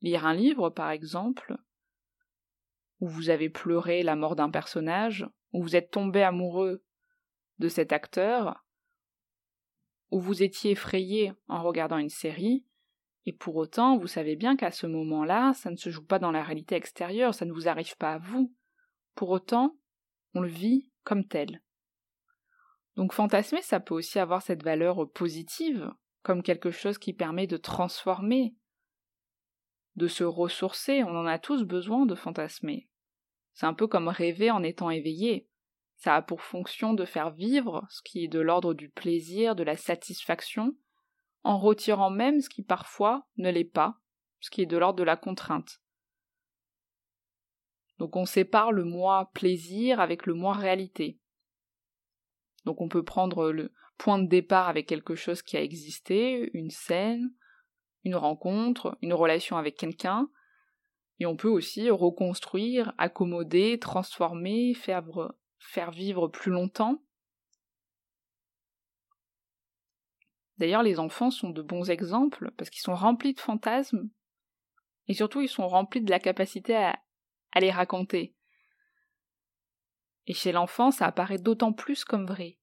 lire 0.02 0.26
un 0.26 0.34
livre, 0.34 0.70
par 0.70 0.90
exemple, 0.90 1.56
où 3.00 3.06
vous 3.06 3.30
avez 3.30 3.48
pleuré 3.48 4.02
la 4.02 4.16
mort 4.16 4.34
d'un 4.34 4.50
personnage, 4.50 5.24
où 5.52 5.62
vous 5.62 5.76
êtes 5.76 5.92
tombé 5.92 6.22
amoureux 6.22 6.84
de 7.58 7.68
cet 7.68 7.92
acteur, 7.92 8.64
où 10.10 10.20
vous 10.20 10.42
étiez 10.42 10.72
effrayé 10.72 11.32
en 11.46 11.62
regardant 11.62 11.98
une 11.98 12.10
série, 12.10 12.66
et 13.26 13.33
pour 13.33 13.56
autant 13.56 13.99
vous 13.99 14.06
savez 14.06 14.37
bien 14.37 14.56
qu'à 14.56 14.71
ce 14.71 14.87
moment-là, 14.87 15.52
ça 15.54 15.71
ne 15.71 15.76
se 15.76 15.90
joue 15.90 16.04
pas 16.04 16.18
dans 16.18 16.30
la 16.30 16.42
réalité 16.42 16.76
extérieure, 16.76 17.35
ça 17.35 17.45
ne 17.45 17.52
vous 17.52 17.68
arrive 17.68 17.97
pas 17.97 18.14
à 18.14 18.18
vous. 18.18 18.54
Pour 19.14 19.30
autant, 19.30 19.76
on 20.35 20.40
le 20.40 20.49
vit 20.49 20.90
comme 21.04 21.26
tel. 21.26 21.62
Donc 22.95 23.12
fantasmer, 23.12 23.61
ça 23.62 23.80
peut 23.80 23.95
aussi 23.95 24.18
avoir 24.18 24.42
cette 24.42 24.62
valeur 24.62 25.11
positive, 25.12 25.90
comme 26.23 26.42
quelque 26.42 26.71
chose 26.71 26.99
qui 26.99 27.12
permet 27.12 27.47
de 27.47 27.56
transformer, 27.56 28.54
de 29.97 30.09
se 30.09 30.25
ressourcer, 30.25 31.02
on 31.02 31.16
en 31.16 31.26
a 31.26 31.38
tous 31.38 31.64
besoin 31.64 32.06
de 32.06 32.14
fantasmer. 32.14 32.88
C'est 33.54 33.66
un 33.66 33.75
peu 33.75 33.87
comme 33.87 34.09
rêver 34.09 34.50
en 34.50 34.62
étant 34.62 34.90
éveillé. 34.90 35.49
Ça 35.97 36.14
a 36.16 36.23
pour 36.23 36.42
fonction 36.42 36.92
de 36.92 37.06
faire 37.06 37.30
vivre 37.30 37.87
ce 37.88 38.02
qui 38.02 38.25
est 38.25 38.28
de 38.28 38.40
l'ordre 38.40 38.75
du 38.75 38.90
plaisir, 38.90 39.56
de 39.56 39.62
la 39.62 39.76
satisfaction, 39.76 40.76
en 41.46 41.58
retirant 41.58 42.10
même 42.10 42.40
ce 42.40 42.48
qui 42.48 42.62
parfois 42.62 43.26
ne 43.36 43.50
l'est 43.50 43.64
pas, 43.64 44.00
ce 44.40 44.50
qui 44.50 44.62
est 44.62 44.66
de 44.66 44.76
l'ordre 44.76 44.98
de 44.98 45.04
la 45.04 45.16
contrainte. 45.16 45.80
Donc 47.98 48.16
on 48.16 48.26
sépare 48.26 48.72
le 48.72 48.84
moi 48.84 49.30
plaisir 49.32 50.00
avec 50.00 50.26
le 50.26 50.34
moi 50.34 50.54
réalité. 50.54 51.20
Donc 52.64 52.80
on 52.80 52.88
peut 52.88 53.04
prendre 53.04 53.52
le 53.52 53.72
point 53.96 54.18
de 54.18 54.26
départ 54.26 54.68
avec 54.68 54.86
quelque 54.86 55.14
chose 55.14 55.40
qui 55.40 55.56
a 55.56 55.62
existé, 55.62 56.50
une 56.52 56.70
scène, 56.70 57.32
une 58.02 58.16
rencontre, 58.16 58.98
une 59.00 59.14
relation 59.14 59.56
avec 59.56 59.76
quelqu'un, 59.76 60.28
et 61.20 61.26
on 61.26 61.36
peut 61.36 61.48
aussi 61.48 61.90
reconstruire, 61.90 62.92
accommoder, 62.98 63.78
transformer, 63.78 64.74
faire, 64.74 65.06
faire 65.58 65.92
vivre 65.92 66.26
plus 66.26 66.50
longtemps. 66.50 67.02
D'ailleurs, 70.58 70.82
les 70.82 70.98
enfants 70.98 71.30
sont 71.30 71.50
de 71.50 71.62
bons 71.62 71.90
exemples 71.90 72.50
parce 72.56 72.70
qu'ils 72.70 72.80
sont 72.80 72.94
remplis 72.94 73.34
de 73.34 73.40
fantasmes 73.40 74.08
et 75.08 75.14
surtout 75.14 75.40
ils 75.40 75.48
sont 75.48 75.68
remplis 75.68 76.00
de 76.00 76.10
la 76.10 76.18
capacité 76.18 76.76
à, 76.76 76.98
les 77.58 77.70
raconter. 77.70 78.34
Et 80.26 80.34
chez 80.34 80.52
l'enfant, 80.52 80.90
ça 80.90 81.06
apparaît 81.06 81.38
d'autant 81.38 81.72
plus 81.72 82.04
comme 82.04 82.26
vrai. 82.26 82.58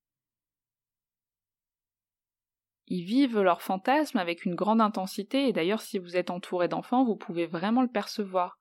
Ils 2.88 3.04
vivent 3.04 3.40
leurs 3.40 3.64
fantasmes 3.64 4.20
avec 4.20 4.46
une 4.46 4.54
grande 4.54 4.82
intensité, 4.82 5.48
et 5.48 5.54
d'ailleurs 5.54 5.82
si 5.82 5.98
vous 5.98 6.16
êtes 6.16 6.30
entouré 6.30 6.68
d'enfants, 6.68 7.06
vous 7.06 7.16
pouvez 7.16 7.48
vraiment 7.48 7.82
le 7.82 7.88
percevoir. 7.88 8.60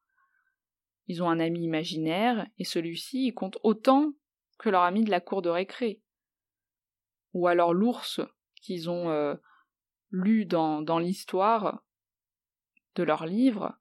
Ils 1.06 1.22
ont 1.22 1.28
un 1.28 1.40
ami 1.40 1.64
imaginaire, 1.64 2.46
et 2.58 2.64
celui-ci 2.64 3.34
compte 3.34 3.58
autant 3.62 4.12
que 4.58 4.70
leur 4.70 4.82
ami 4.82 5.04
de 5.04 5.10
la 5.10 5.20
cour 5.20 5.42
de 5.42 5.50
récré. 5.50 6.00
Ou 7.34 7.46
alors 7.46 7.74
l'ours 7.74 8.20
qu'ils 8.62 8.88
ont 8.88 9.11
euh, 9.11 9.35
lu 10.11 10.47
dans, 10.47 10.99
l'histoire 10.99 11.83
de 12.95 13.02
leur 13.02 13.26
livre. 13.26 13.76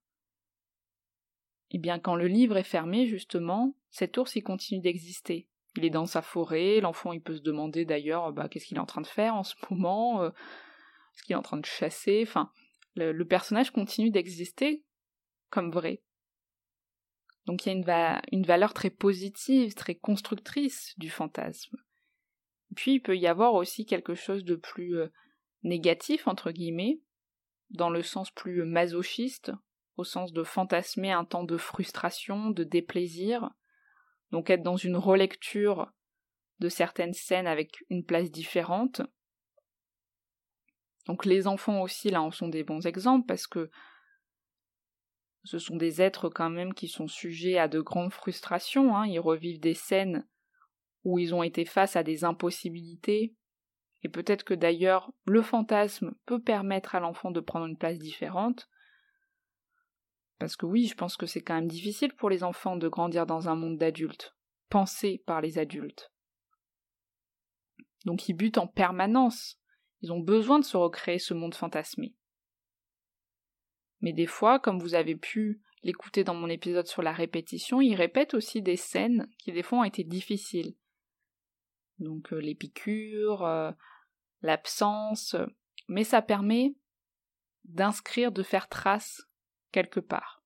Eh 1.69 1.77
bien, 1.77 1.99
quand 1.99 2.15
le 2.15 2.27
livre 2.27 2.57
est 2.57 2.63
fermé, 2.63 3.07
justement, 3.07 3.75
cet 3.89 4.17
ours 4.17 4.35
il 4.35 4.41
continue 4.41 4.81
d'exister. 4.81 5.47
Il 5.77 5.85
est 5.85 5.89
dans 5.89 6.05
sa 6.05 6.21
forêt, 6.21 6.81
l'enfant 6.81 7.13
il 7.13 7.21
peut 7.21 7.35
se 7.37 7.41
demander 7.41 7.85
d'ailleurs 7.85 8.33
bah, 8.33 8.49
qu'est-ce 8.49 8.65
qu'il 8.65 8.77
est 8.77 8.81
en 8.81 8.85
train 8.85 9.01
de 9.01 9.07
faire 9.07 9.35
en 9.35 9.43
ce 9.43 9.55
moment, 9.69 10.21
euh, 10.21 10.29
est-ce 10.29 11.23
qu'il 11.23 11.33
est 11.33 11.37
en 11.37 11.41
train 11.41 11.57
de 11.57 11.65
chasser, 11.65 12.25
enfin, 12.27 12.51
le, 12.95 13.23
personnage 13.23 13.71
continue 13.71 14.11
d'exister 14.11 14.83
comme 15.49 15.71
vrai. 15.71 16.01
Donc 17.45 17.65
il 17.65 17.69
y 17.69 17.71
a 17.91 18.21
une, 18.31 18.43
valeur 18.45 18.73
très 18.73 18.89
positive, 18.89 19.73
très 19.73 19.95
constructrice 19.95 20.93
du 20.97 21.09
fantasme. 21.09 21.77
Puis 22.75 22.93
il 22.93 22.99
peut 23.01 23.17
y 23.17 23.27
avoir 23.27 23.53
aussi 23.53 23.85
quelque 23.85 24.15
chose 24.15 24.43
de 24.43 24.55
plus 24.55 24.97
euh, 24.97 25.07
négatif, 25.63 26.27
entre 26.27 26.51
guillemets, 26.51 26.99
dans 27.69 27.89
le 27.89 28.01
sens 28.01 28.31
plus 28.31 28.63
masochiste, 28.63 29.51
au 29.97 30.03
sens 30.03 30.33
de 30.33 30.43
fantasmer 30.43 31.11
un 31.11 31.25
temps 31.25 31.43
de 31.43 31.57
frustration, 31.57 32.49
de 32.51 32.63
déplaisir, 32.63 33.49
donc 34.31 34.49
être 34.49 34.63
dans 34.63 34.77
une 34.77 34.97
relecture 34.97 35.91
de 36.59 36.69
certaines 36.69 37.13
scènes 37.13 37.47
avec 37.47 37.83
une 37.89 38.05
place 38.05 38.31
différente. 38.31 39.01
Donc 41.07 41.25
les 41.25 41.47
enfants 41.47 41.81
aussi 41.81 42.09
là 42.09 42.21
en 42.21 42.31
sont 42.31 42.47
des 42.47 42.63
bons 42.63 42.85
exemples 42.85 43.25
parce 43.25 43.47
que 43.47 43.69
ce 45.43 45.57
sont 45.57 45.75
des 45.75 46.01
êtres 46.01 46.29
quand 46.29 46.51
même 46.51 46.73
qui 46.73 46.87
sont 46.87 47.07
sujets 47.07 47.57
à 47.57 47.67
de 47.67 47.81
grandes 47.81 48.13
frustrations, 48.13 48.95
hein. 48.95 49.07
ils 49.07 49.19
revivent 49.19 49.59
des 49.59 49.73
scènes 49.73 50.27
où 51.03 51.19
ils 51.19 51.33
ont 51.33 51.43
été 51.43 51.65
face 51.65 51.95
à 51.95 52.03
des 52.03 52.23
impossibilités, 52.23 53.35
et 54.03 54.09
peut-être 54.09 54.43
que 54.43 54.53
d'ailleurs 54.53 55.11
le 55.25 55.41
fantasme 55.41 56.13
peut 56.25 56.41
permettre 56.41 56.95
à 56.95 56.99
l'enfant 56.99 57.31
de 57.31 57.39
prendre 57.39 57.65
une 57.65 57.77
place 57.77 57.99
différente, 57.99 58.67
parce 60.39 60.55
que 60.55 60.65
oui, 60.65 60.87
je 60.87 60.95
pense 60.95 61.17
que 61.17 61.27
c'est 61.27 61.41
quand 61.41 61.53
même 61.53 61.67
difficile 61.67 62.13
pour 62.13 62.29
les 62.29 62.43
enfants 62.43 62.75
de 62.75 62.87
grandir 62.87 63.27
dans 63.27 63.47
un 63.47 63.55
monde 63.55 63.77
d'adultes, 63.77 64.35
pensé 64.69 65.21
par 65.27 65.39
les 65.39 65.59
adultes. 65.59 66.11
Donc 68.05 68.27
ils 68.27 68.33
butent 68.33 68.57
en 68.57 68.65
permanence, 68.65 69.59
ils 70.01 70.11
ont 70.11 70.19
besoin 70.19 70.57
de 70.57 70.65
se 70.65 70.77
recréer 70.77 71.19
ce 71.19 71.35
monde 71.35 71.53
fantasmé. 71.53 72.15
Mais 73.99 74.13
des 74.13 74.25
fois, 74.25 74.59
comme 74.59 74.79
vous 74.79 74.95
avez 74.95 75.15
pu 75.15 75.61
l'écouter 75.83 76.23
dans 76.23 76.33
mon 76.33 76.47
épisode 76.47 76.87
sur 76.87 77.03
la 77.03 77.11
répétition, 77.11 77.81
ils 77.81 77.95
répètent 77.95 78.33
aussi 78.33 78.63
des 78.63 78.77
scènes 78.77 79.29
qui 79.37 79.51
des 79.51 79.61
fois 79.63 79.79
ont 79.79 79.83
été 79.83 80.03
difficiles. 80.03 80.75
Donc 82.01 82.33
euh, 82.33 82.39
les 82.39 82.57
euh, 83.43 83.71
l'absence, 84.41 85.35
mais 85.87 86.03
ça 86.03 86.21
permet 86.21 86.75
d'inscrire, 87.63 88.31
de 88.31 88.43
faire 88.43 88.67
trace 88.67 89.21
quelque 89.71 89.99
part. 89.99 90.43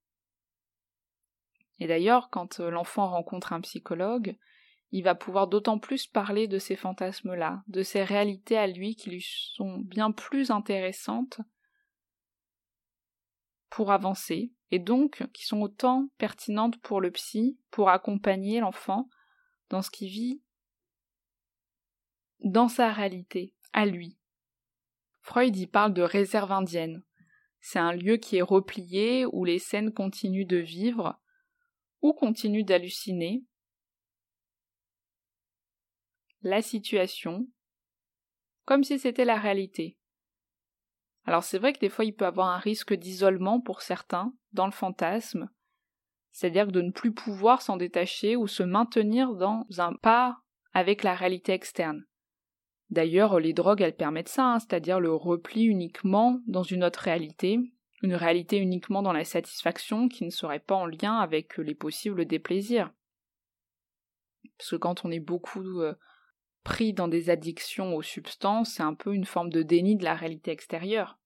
Et 1.79 1.88
d'ailleurs, 1.88 2.29
quand 2.29 2.59
euh, 2.59 2.69
l'enfant 2.69 3.09
rencontre 3.09 3.53
un 3.53 3.62
psychologue, 3.62 4.38
il 4.91 5.03
va 5.03 5.15
pouvoir 5.15 5.47
d'autant 5.47 5.79
plus 5.79 6.07
parler 6.07 6.47
de 6.47 6.59
ces 6.59 6.75
fantasmes-là, 6.75 7.63
de 7.67 7.83
ces 7.83 8.03
réalités 8.03 8.57
à 8.57 8.67
lui 8.67 8.95
qui 8.95 9.09
lui 9.09 9.25
sont 9.55 9.79
bien 9.79 10.12
plus 10.12 10.51
intéressantes 10.51 11.39
pour 13.69 13.91
avancer, 13.91 14.53
et 14.71 14.79
donc 14.79 15.25
qui 15.33 15.45
sont 15.45 15.62
autant 15.62 16.09
pertinentes 16.17 16.81
pour 16.81 17.01
le 17.01 17.12
psy, 17.12 17.59
pour 17.71 17.89
accompagner 17.89 18.59
l'enfant 18.59 19.09
dans 19.69 19.81
ce 19.81 19.89
qu'il 19.89 20.09
vit 20.09 20.41
dans 22.42 22.68
sa 22.68 22.92
réalité, 22.92 23.54
à 23.74 23.86
lui. 23.86 24.18
Freud 25.22 25.56
y 25.56 25.68
parle 25.68 25.94
de 25.94 26.01
réserve 26.01 26.51
indienne, 26.51 27.04
c'est 27.68 27.80
un 27.80 27.94
lieu 27.94 28.18
qui 28.18 28.38
est 28.38 28.44
replié 28.44 29.25
où 29.25 29.44
les 29.44 29.58
scènes 29.58 29.92
continuent 29.92 30.46
de 30.46 30.58
vivre 30.58 31.20
ou 32.04 32.13
continuent 32.13 32.63
d'halluciner. 32.63 33.44
La 36.44 36.62
situation, 36.62 37.48
comme 38.65 38.84
si 38.84 39.00
c'était 39.00 39.25
la 39.25 39.39
réalité. 39.39 39.98
Alors 41.24 41.44
c'est 41.44 41.58
vrai 41.58 41.74
que 41.74 41.80
des 41.80 41.89
fois 41.89 42.06
il 42.06 42.13
peut 42.13 42.27
avoir 42.27 42.50
un 42.50 42.60
risque 42.60 42.94
d'isolement 42.94 43.60
pour 43.60 43.82
certains 43.82 44.32
dans 44.54 44.68
le 44.68 44.72
fantasme, 44.72 45.50
c'est-à-dire 46.32 46.68
de 46.68 46.84
ne 46.84 46.92
plus 46.92 47.15
pouvoir 47.15 47.63
s'en 47.63 47.77
détacher 47.77 48.36
ou 48.36 48.46
se 48.46 48.62
maintenir 48.62 49.34
dans 49.34 49.65
un 49.80 49.94
pas 49.94 50.38
avec 50.72 51.01
la 51.01 51.15
réalité 51.15 51.54
externe. 51.54 52.06
D'ailleurs, 52.89 53.39
les 53.39 53.54
drogues, 53.54 53.82
elles 53.82 53.96
permettent 53.96 54.30
ça, 54.30 54.46
hein, 54.46 54.60
c'est-à-dire 54.60 55.00
le 55.00 55.13
repli 55.13 55.63
uniquement 55.63 56.39
dans 56.48 56.63
une 56.63 56.84
autre 56.84 57.00
réalité, 57.00 57.60
une 58.01 58.15
réalité 58.15 58.58
uniquement 58.58 59.01
dans 59.01 59.13
la 59.13 59.24
satisfaction 59.24 60.08
qui 60.08 60.24
ne 60.24 60.30
serait 60.30 60.60
pas 60.60 60.75
en 60.75 60.86
lien 60.86 61.18
avec 61.18 61.58
les 61.58 61.75
possibles 61.75 62.25
déplaisirs. 62.25 62.92
Parce 64.58 64.70
que 64.72 64.75
quand 64.75 65.04
on 65.04 65.12
est 65.12 65.20
beaucoup 65.20 65.82
euh, 65.82 65.96
pris 66.63 66.94
dans 66.94 67.08
des 67.08 67.30
addictions 67.30 67.96
aux 67.96 68.01
substances, 68.01 68.74
c'est 68.75 68.84
un 68.84 68.94
peu 68.94 69.13
une 69.13 69.25
forme 69.25 69.50
de 69.50 69.63
déni 69.63 69.96
de 69.96 70.04
la 70.04 70.15
réalité 70.15 70.51
extérieure. 70.51 71.18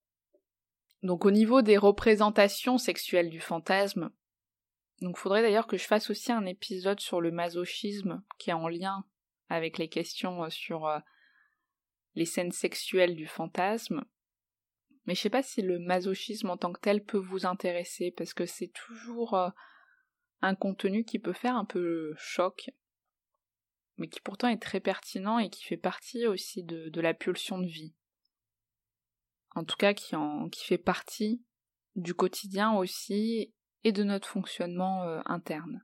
Donc 1.04 1.26
au 1.26 1.32
niveau 1.32 1.62
des 1.62 1.78
représentations 1.78 2.78
sexuelles 2.78 3.30
du 3.30 3.40
fantasme, 3.40 4.12
donc 5.02 5.18
faudrait 5.18 5.42
d'ailleurs 5.42 5.68
que 5.68 5.78
je 5.78 5.86
fasse 5.86 6.10
aussi 6.10 6.32
un 6.32 6.46
épisode 6.46 7.00
sur 7.00 7.22
le 7.22 7.32
masochisme 7.32 8.22
qui 8.38 8.50
est 8.50 8.54
en 8.54 8.68
lien 8.68 9.06
avec 9.48 9.78
les 9.78 9.88
questions 9.88 10.44
euh, 10.44 10.50
sur 10.50 10.88
euh, 10.88 11.00
les 12.16 12.26
scènes 12.26 12.52
sexuelles 12.52 13.16
du 13.16 13.28
fantasme. 13.28 14.04
Mais 15.06 15.16
je 15.16 15.22
sais 15.22 15.30
pas 15.30 15.44
si 15.44 15.62
le 15.62 15.80
masochisme 15.80 16.50
en 16.50 16.58
tant 16.58 16.72
que 16.72 16.80
tel 16.80 17.04
peut 17.04 17.18
vous 17.18 17.46
intéresser 17.46 18.14
parce 18.16 18.34
que 18.34 18.46
c'est 18.46 18.72
toujours 18.74 19.34
euh, 19.34 19.50
un 20.42 20.56
contenu 20.56 21.04
qui 21.04 21.20
peut 21.20 21.34
faire 21.34 21.56
un 21.56 21.66
peu 21.66 22.14
choc, 22.18 22.70
mais 23.98 24.08
qui 24.08 24.22
pourtant 24.22 24.50
est 24.50 24.62
très 24.62 24.80
pertinent 24.80 25.40
et 25.40 25.50
qui 25.50 25.64
fait 25.64 25.78
partie 25.78 26.28
aussi 26.28 26.64
de, 26.64 27.02
la 27.02 27.14
pulsion 27.14 27.60
de 27.60 27.68
vie 27.68 27.96
en 29.56 29.64
tout 29.64 29.76
cas 29.78 29.94
qui, 29.94 30.16
en, 30.16 30.50
qui 30.50 30.66
fait 30.66 30.78
partie 30.78 31.44
du 31.96 32.14
quotidien 32.14 32.74
aussi 32.76 33.54
et 33.84 33.92
de 33.92 34.04
notre 34.04 34.28
fonctionnement 34.28 35.04
euh, 35.04 35.22
interne. 35.26 35.84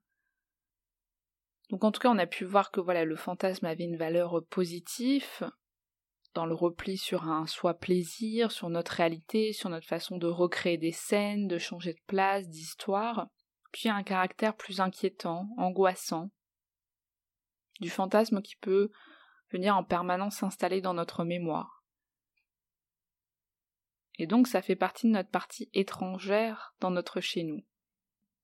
Donc 1.69 1.83
en 1.83 1.91
tout 1.91 1.99
cas, 1.99 2.11
on 2.11 2.17
a 2.17 2.27
pu 2.27 2.45
voir 2.45 2.71
que 2.71 2.79
voilà, 2.79 3.05
le 3.05 3.15
fantasme 3.15 3.65
avait 3.65 3.85
une 3.85 3.97
valeur 3.97 4.45
positive 4.49 5.49
dans 6.35 6.45
le 6.45 6.53
repli 6.53 6.97
sur 6.97 7.29
un 7.29 7.47
soi 7.47 7.73
plaisir, 7.73 8.51
sur 8.51 8.69
notre 8.69 8.91
réalité, 8.91 9.53
sur 9.53 9.69
notre 9.69 9.87
façon 9.87 10.17
de 10.17 10.27
recréer 10.27 10.77
des 10.77 10.91
scènes, 10.91 11.47
de 11.47 11.57
changer 11.57 11.93
de 11.93 12.01
place, 12.05 12.47
d'histoire, 12.49 13.27
puis 13.71 13.89
un 13.89 14.03
caractère 14.03 14.55
plus 14.55 14.81
inquiétant, 14.81 15.47
angoissant, 15.57 16.29
du 17.79 17.89
fantasme 17.89 18.41
qui 18.41 18.57
peut 18.57 18.91
venir 19.51 19.75
en 19.77 19.83
permanence 19.83 20.37
s'installer 20.37 20.81
dans 20.81 20.93
notre 20.93 21.23
mémoire. 21.23 21.85
Et 24.17 24.27
donc 24.27 24.47
ça 24.47 24.61
fait 24.61 24.75
partie 24.75 25.07
de 25.07 25.13
notre 25.13 25.29
partie 25.29 25.69
étrangère 25.73 26.75
dans 26.81 26.91
notre 26.91 27.21
chez 27.21 27.43
nous. 27.43 27.65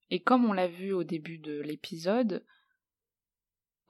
Et 0.10 0.22
comme 0.22 0.46
on 0.46 0.54
l'a 0.54 0.68
vu 0.68 0.94
au 0.94 1.04
début 1.04 1.40
de 1.40 1.60
l'épisode, 1.60 2.46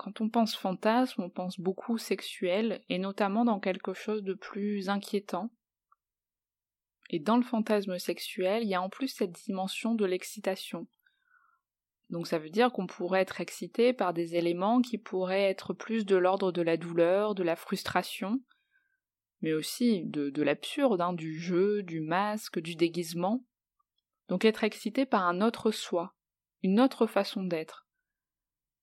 quand 0.02 0.20
on 0.20 0.30
pense 0.30 0.56
fantasme, 0.56 1.22
on 1.22 1.30
pense 1.30 1.60
beaucoup 1.60 2.00
sexuel, 2.00 2.82
et 2.90 2.98
notamment 2.98 3.46
dans 3.46 3.60
quelque 3.60 3.94
chose 3.94 4.24
de 4.24 4.34
plus 4.34 4.90
inquiétant. 4.90 5.52
Et 7.12 7.20
dans 7.20 7.38
le 7.38 7.44
fantasme 7.44 8.00
sexuel, 8.00 8.64
il 8.64 8.70
y 8.70 8.74
a 8.74 8.82
en 8.82 8.90
plus 8.90 9.10
cette 9.10 9.34
dimension 9.46 9.94
de 9.94 10.06
l'excitation. 10.06 10.88
Donc 12.10 12.26
ça 12.26 12.40
veut 12.40 12.50
dire 12.50 12.72
qu'on 12.72 12.88
pourrait 12.88 13.22
être 13.22 13.42
excité 13.42 13.94
par 13.94 14.12
des 14.12 14.36
éléments 14.36 14.82
qui 14.82 14.98
pourraient 14.98 15.52
être 15.52 15.72
plus 15.72 16.04
de 16.04 16.16
l'ordre 16.16 16.52
de 16.52 16.64
la 16.64 16.78
douleur, 16.78 17.36
de 17.36 17.44
la 17.44 17.56
frustration, 17.56 18.42
mais 19.42 19.54
aussi 19.54 20.02
de, 20.06 20.42
l'absurde, 20.42 21.00
hein, 21.02 21.14
du 21.14 21.40
jeu, 21.40 21.84
du 21.84 22.02
masque, 22.02 22.58
du 22.58 22.76
déguisement. 22.76 23.46
Donc 24.30 24.46
être 24.46 24.64
excité 24.64 25.06
par 25.06 25.28
un 25.28 25.42
autre 25.42 25.70
soi, 25.70 26.16
une 26.64 26.80
autre 26.80 27.06
façon 27.06 27.44
d'être. 27.44 27.86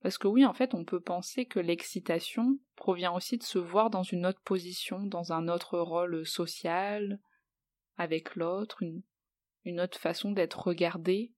Parce 0.01 0.19
que 0.19 0.29
oui, 0.29 0.45
en 0.45 0.53
fait, 0.53 0.75
on 0.75 0.85
peut 0.85 1.01
penser 1.01 1.45
que 1.47 1.59
l'excitation 1.59 2.59
provient 2.77 3.13
aussi 3.13 3.37
de 3.37 3.43
se 3.43 3.59
voir 3.59 3.91
dans 3.91 4.05
une 4.05 4.27
autre 4.27 4.41
position, 4.41 5.01
dans 5.01 5.33
un 5.33 5.49
autre 5.49 5.79
rôle 5.79 6.25
social, 6.25 7.19
avec 7.97 8.37
l'autre, 8.37 8.83
une, 9.65 9.81
autre 9.81 9.99
façon 9.99 10.31
d'être 10.31 10.67
regardé 10.67 11.33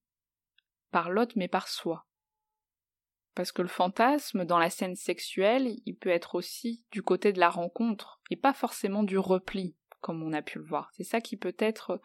par 0.91 1.09
l'autre 1.09 1.33
mais 1.35 1.47
par 1.47 1.67
soi. 1.67 2.05
Parce 3.33 3.51
que 3.51 3.61
le 3.61 3.67
fantasme, 3.67 4.45
dans 4.45 4.59
la 4.59 4.69
scène 4.69 4.95
sexuelle, 4.95 5.75
il 5.85 5.97
peut 5.97 6.09
être 6.09 6.35
aussi 6.35 6.85
du 6.91 7.01
côté 7.01 7.33
de 7.33 7.39
la 7.39 7.49
rencontre, 7.49 8.21
et 8.29 8.35
pas 8.35 8.53
forcément 8.53 9.03
du 9.03 9.17
repli, 9.17 9.75
comme 10.01 10.21
on 10.21 10.33
a 10.33 10.41
pu 10.41 10.59
le 10.59 10.65
voir. 10.65 10.89
C'est 10.93 11.03
ça 11.03 11.19
qui 11.19 11.35
peut-être 11.37 11.99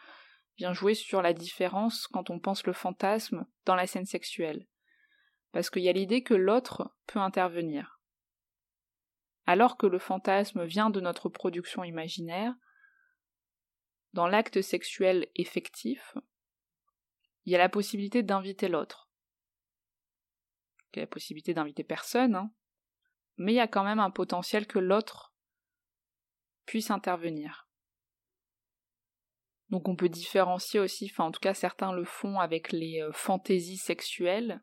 vient 0.57 0.73
jouer 0.73 0.95
sur 0.95 1.21
la 1.21 1.33
différence 1.33 2.07
quand 2.07 2.31
on 2.31 2.39
pense 2.39 2.65
le 2.65 2.73
fantasme 2.73 3.45
dans 3.67 3.75
la 3.75 3.87
scène 3.87 4.07
sexuelle. 4.07 4.67
Parce 5.57 5.71
qu'il 5.71 5.85
y 5.85 5.89
a 5.89 5.93
l'idée 5.93 6.23
que 6.23 6.35
l'autre 6.35 6.95
peut 7.07 7.19
intervenir. 7.19 7.99
Alors 9.47 9.79
que 9.79 9.87
le 9.87 9.99
fantasme 9.99 10.67
vient 10.67 10.91
de 10.91 11.01
notre 11.01 11.31
production 11.31 11.83
imaginaire, 11.83 12.55
dans 14.13 14.27
l'acte 14.27 14.61
sexuel 14.61 15.29
effectif, 15.35 16.15
il 17.47 17.53
y 17.53 17.55
a 17.55 17.59
la 17.59 17.71
possibilité 17.71 18.23
d'inviter 18.23 18.69
l'autre 18.69 19.09
la 20.95 21.07
possibilité 21.07 21.55
d'inviter 21.55 21.85
personne, 21.85 22.35
hein. 22.35 22.53
mais 23.39 23.55
il 23.55 23.57
y 23.57 23.61
a 23.61 23.67
quand 23.67 23.85
même 23.85 23.99
un 23.99 24.11
potentiel 24.11 24.67
que 24.67 24.79
l'autre 24.79 25.35
puisse 26.67 26.91
intervenir. 26.91 27.67
Donc 29.71 29.89
on 29.89 29.97
peut 29.97 30.11
différencier 30.11 30.81
aussi, 30.81 31.09
enfin 31.11 31.25
en 31.25 31.33
tout 31.33 31.41
cas 31.41 31.55
certains 31.55 31.93
le 31.93 32.05
font 32.05 32.41
avec 32.41 32.73
les 32.73 33.01
euh, 33.01 33.11
fantaisies 33.13 33.79
sexuelles, 33.79 34.63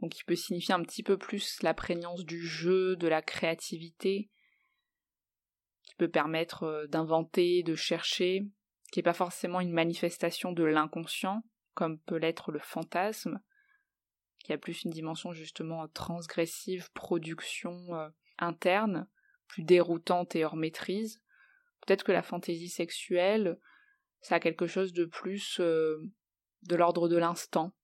donc 0.00 0.12
qui 0.12 0.24
peut 0.24 0.36
signifier 0.36 0.74
un 0.74 0.82
petit 0.82 1.02
peu 1.02 1.18
plus 1.18 1.62
la 1.62 1.74
prégnance 1.74 2.24
du 2.24 2.40
jeu, 2.40 2.96
de 2.96 3.08
la 3.08 3.22
créativité, 3.22 4.30
qui 5.82 5.94
peut 5.96 6.10
permettre 6.10 6.64
euh, 6.64 6.86
d'inventer, 6.86 7.62
de 7.62 7.74
chercher, 7.74 8.46
qui 8.92 8.98
n'est 8.98 9.04
pas 9.04 9.12
forcément 9.12 9.60
une 9.60 9.72
manifestation 9.72 10.52
de 10.52 10.64
l'inconscient, 10.64 11.42
comme 11.74 11.98
peut 12.00 12.16
l'être 12.16 12.52
le 12.52 12.60
fantasme, 12.60 13.40
qui 14.44 14.52
a 14.52 14.58
plus 14.58 14.82
une 14.84 14.90
dimension 14.90 15.32
justement 15.32 15.86
transgressive, 15.88 16.90
production 16.92 17.94
euh, 17.94 18.08
interne, 18.38 19.08
plus 19.46 19.62
déroutante 19.62 20.36
et 20.36 20.44
hors 20.44 20.56
maîtrise. 20.56 21.20
Peut-être 21.86 22.04
que 22.04 22.12
la 22.12 22.22
fantaisie 22.22 22.68
sexuelle, 22.68 23.58
ça 24.20 24.36
a 24.36 24.40
quelque 24.40 24.66
chose 24.66 24.92
de 24.92 25.04
plus 25.04 25.58
euh, 25.60 25.96
de 26.62 26.76
l'ordre 26.76 27.08
de 27.08 27.16
l'instant, 27.16 27.74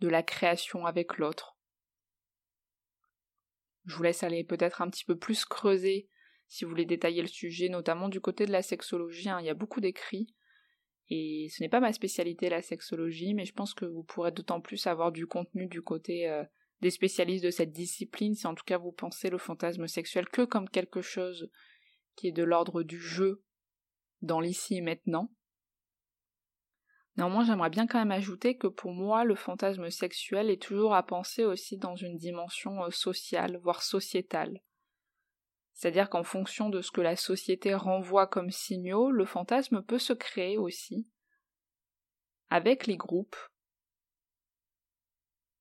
de 0.00 0.08
la 0.08 0.22
création 0.22 0.86
avec 0.86 1.18
l'autre. 1.18 1.56
Je 3.86 3.96
vous 3.96 4.02
laisse 4.02 4.22
aller 4.22 4.44
peut-être 4.44 4.82
un 4.82 4.90
petit 4.90 5.04
peu 5.04 5.16
plus 5.16 5.44
creuser 5.44 6.08
si 6.48 6.64
vous 6.64 6.70
voulez 6.70 6.84
détailler 6.84 7.22
le 7.22 7.28
sujet, 7.28 7.68
notamment 7.68 8.08
du 8.08 8.20
côté 8.20 8.44
de 8.44 8.52
la 8.52 8.62
sexologie. 8.62 9.28
Hein. 9.28 9.40
Il 9.40 9.46
y 9.46 9.50
a 9.50 9.54
beaucoup 9.54 9.80
d'écrits 9.80 10.34
et 11.08 11.48
ce 11.50 11.62
n'est 11.62 11.68
pas 11.68 11.80
ma 11.80 11.92
spécialité 11.92 12.48
la 12.48 12.62
sexologie, 12.62 13.34
mais 13.34 13.44
je 13.44 13.52
pense 13.52 13.74
que 13.74 13.84
vous 13.84 14.04
pourrez 14.04 14.30
d'autant 14.30 14.60
plus 14.60 14.86
avoir 14.86 15.10
du 15.10 15.26
contenu 15.26 15.66
du 15.66 15.82
côté 15.82 16.28
euh, 16.28 16.44
des 16.80 16.90
spécialistes 16.90 17.44
de 17.44 17.50
cette 17.50 17.72
discipline, 17.72 18.34
si 18.34 18.46
en 18.46 18.54
tout 18.54 18.64
cas 18.64 18.78
vous 18.78 18.92
pensez 18.92 19.28
le 19.28 19.38
fantasme 19.38 19.88
sexuel 19.88 20.28
que 20.28 20.42
comme 20.42 20.68
quelque 20.68 21.02
chose 21.02 21.50
qui 22.14 22.28
est 22.28 22.32
de 22.32 22.44
l'ordre 22.44 22.82
du 22.82 23.00
jeu 23.00 23.42
dans 24.22 24.40
l'ici 24.40 24.76
et 24.76 24.80
maintenant. 24.80 25.32
Néanmoins, 27.16 27.44
j'aimerais 27.44 27.70
bien 27.70 27.86
quand 27.86 27.98
même 27.98 28.12
ajouter 28.12 28.56
que 28.56 28.66
pour 28.66 28.92
moi, 28.92 29.24
le 29.24 29.34
fantasme 29.34 29.90
sexuel 29.90 30.48
est 30.48 30.62
toujours 30.62 30.94
à 30.94 31.02
penser 31.02 31.44
aussi 31.44 31.76
dans 31.76 31.96
une 31.96 32.16
dimension 32.16 32.84
euh, 32.84 32.90
sociale, 32.90 33.58
voire 33.58 33.82
sociétale. 33.82 34.60
C'est-à-dire 35.72 36.10
qu'en 36.10 36.24
fonction 36.24 36.68
de 36.68 36.82
ce 36.82 36.90
que 36.90 37.00
la 37.00 37.16
société 37.16 37.74
renvoie 37.74 38.26
comme 38.26 38.50
signaux, 38.50 39.10
le 39.10 39.24
fantasme 39.24 39.82
peut 39.82 39.98
se 39.98 40.12
créer 40.12 40.58
aussi 40.58 41.08
avec 42.50 42.86
les 42.86 42.96
groupes. 42.96 43.36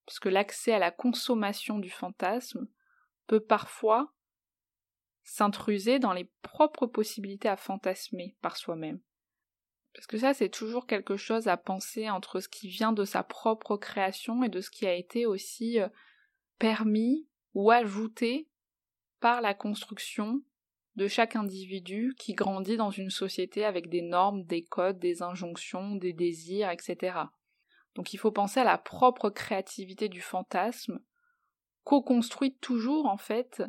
Parce 0.05 0.19
que 0.19 0.29
l'accès 0.29 0.73
à 0.73 0.79
la 0.79 0.91
consommation 0.91 1.79
du 1.79 1.89
fantasme 1.89 2.67
peut 3.27 3.39
parfois 3.39 4.13
s'intruser 5.23 5.99
dans 5.99 6.13
les 6.13 6.29
propres 6.41 6.87
possibilités 6.87 7.47
à 7.47 7.55
fantasmer 7.55 8.35
par 8.41 8.57
soi-même. 8.57 8.99
Parce 9.99 10.07
que 10.07 10.17
ça, 10.17 10.33
c'est 10.33 10.47
toujours 10.47 10.87
quelque 10.87 11.17
chose 11.17 11.49
à 11.49 11.57
penser 11.57 12.09
entre 12.09 12.39
ce 12.39 12.47
qui 12.47 12.69
vient 12.69 12.93
de 12.93 13.03
sa 13.03 13.21
propre 13.21 13.75
création 13.75 14.45
et 14.45 14.47
de 14.47 14.61
ce 14.61 14.69
qui 14.69 14.87
a 14.87 14.93
été 14.93 15.25
aussi 15.25 15.77
euh, 15.77 15.89
permis 16.57 17.27
ou 17.53 17.69
ajouté 17.69 18.47
par 19.19 19.41
la 19.41 19.53
construction 19.53 20.41
de 20.95 21.09
chaque 21.09 21.35
individu 21.35 22.15
qui 22.17 22.31
grandit 22.31 22.77
dans 22.77 22.91
une 22.91 23.09
société 23.09 23.65
avec 23.65 23.89
des 23.89 24.01
normes, 24.01 24.45
des 24.45 24.63
codes, 24.63 24.99
des 24.99 25.21
injonctions, 25.21 25.97
des 25.97 26.13
désirs, 26.13 26.69
etc. 26.69 27.17
Donc 27.95 28.13
il 28.13 28.17
faut 28.17 28.31
penser 28.31 28.61
à 28.61 28.63
la 28.63 28.77
propre 28.77 29.29
créativité 29.29 30.07
du 30.07 30.21
fantasme, 30.21 31.01
co-construite 31.83 32.61
toujours 32.61 33.07
en 33.07 33.17
fait 33.17 33.63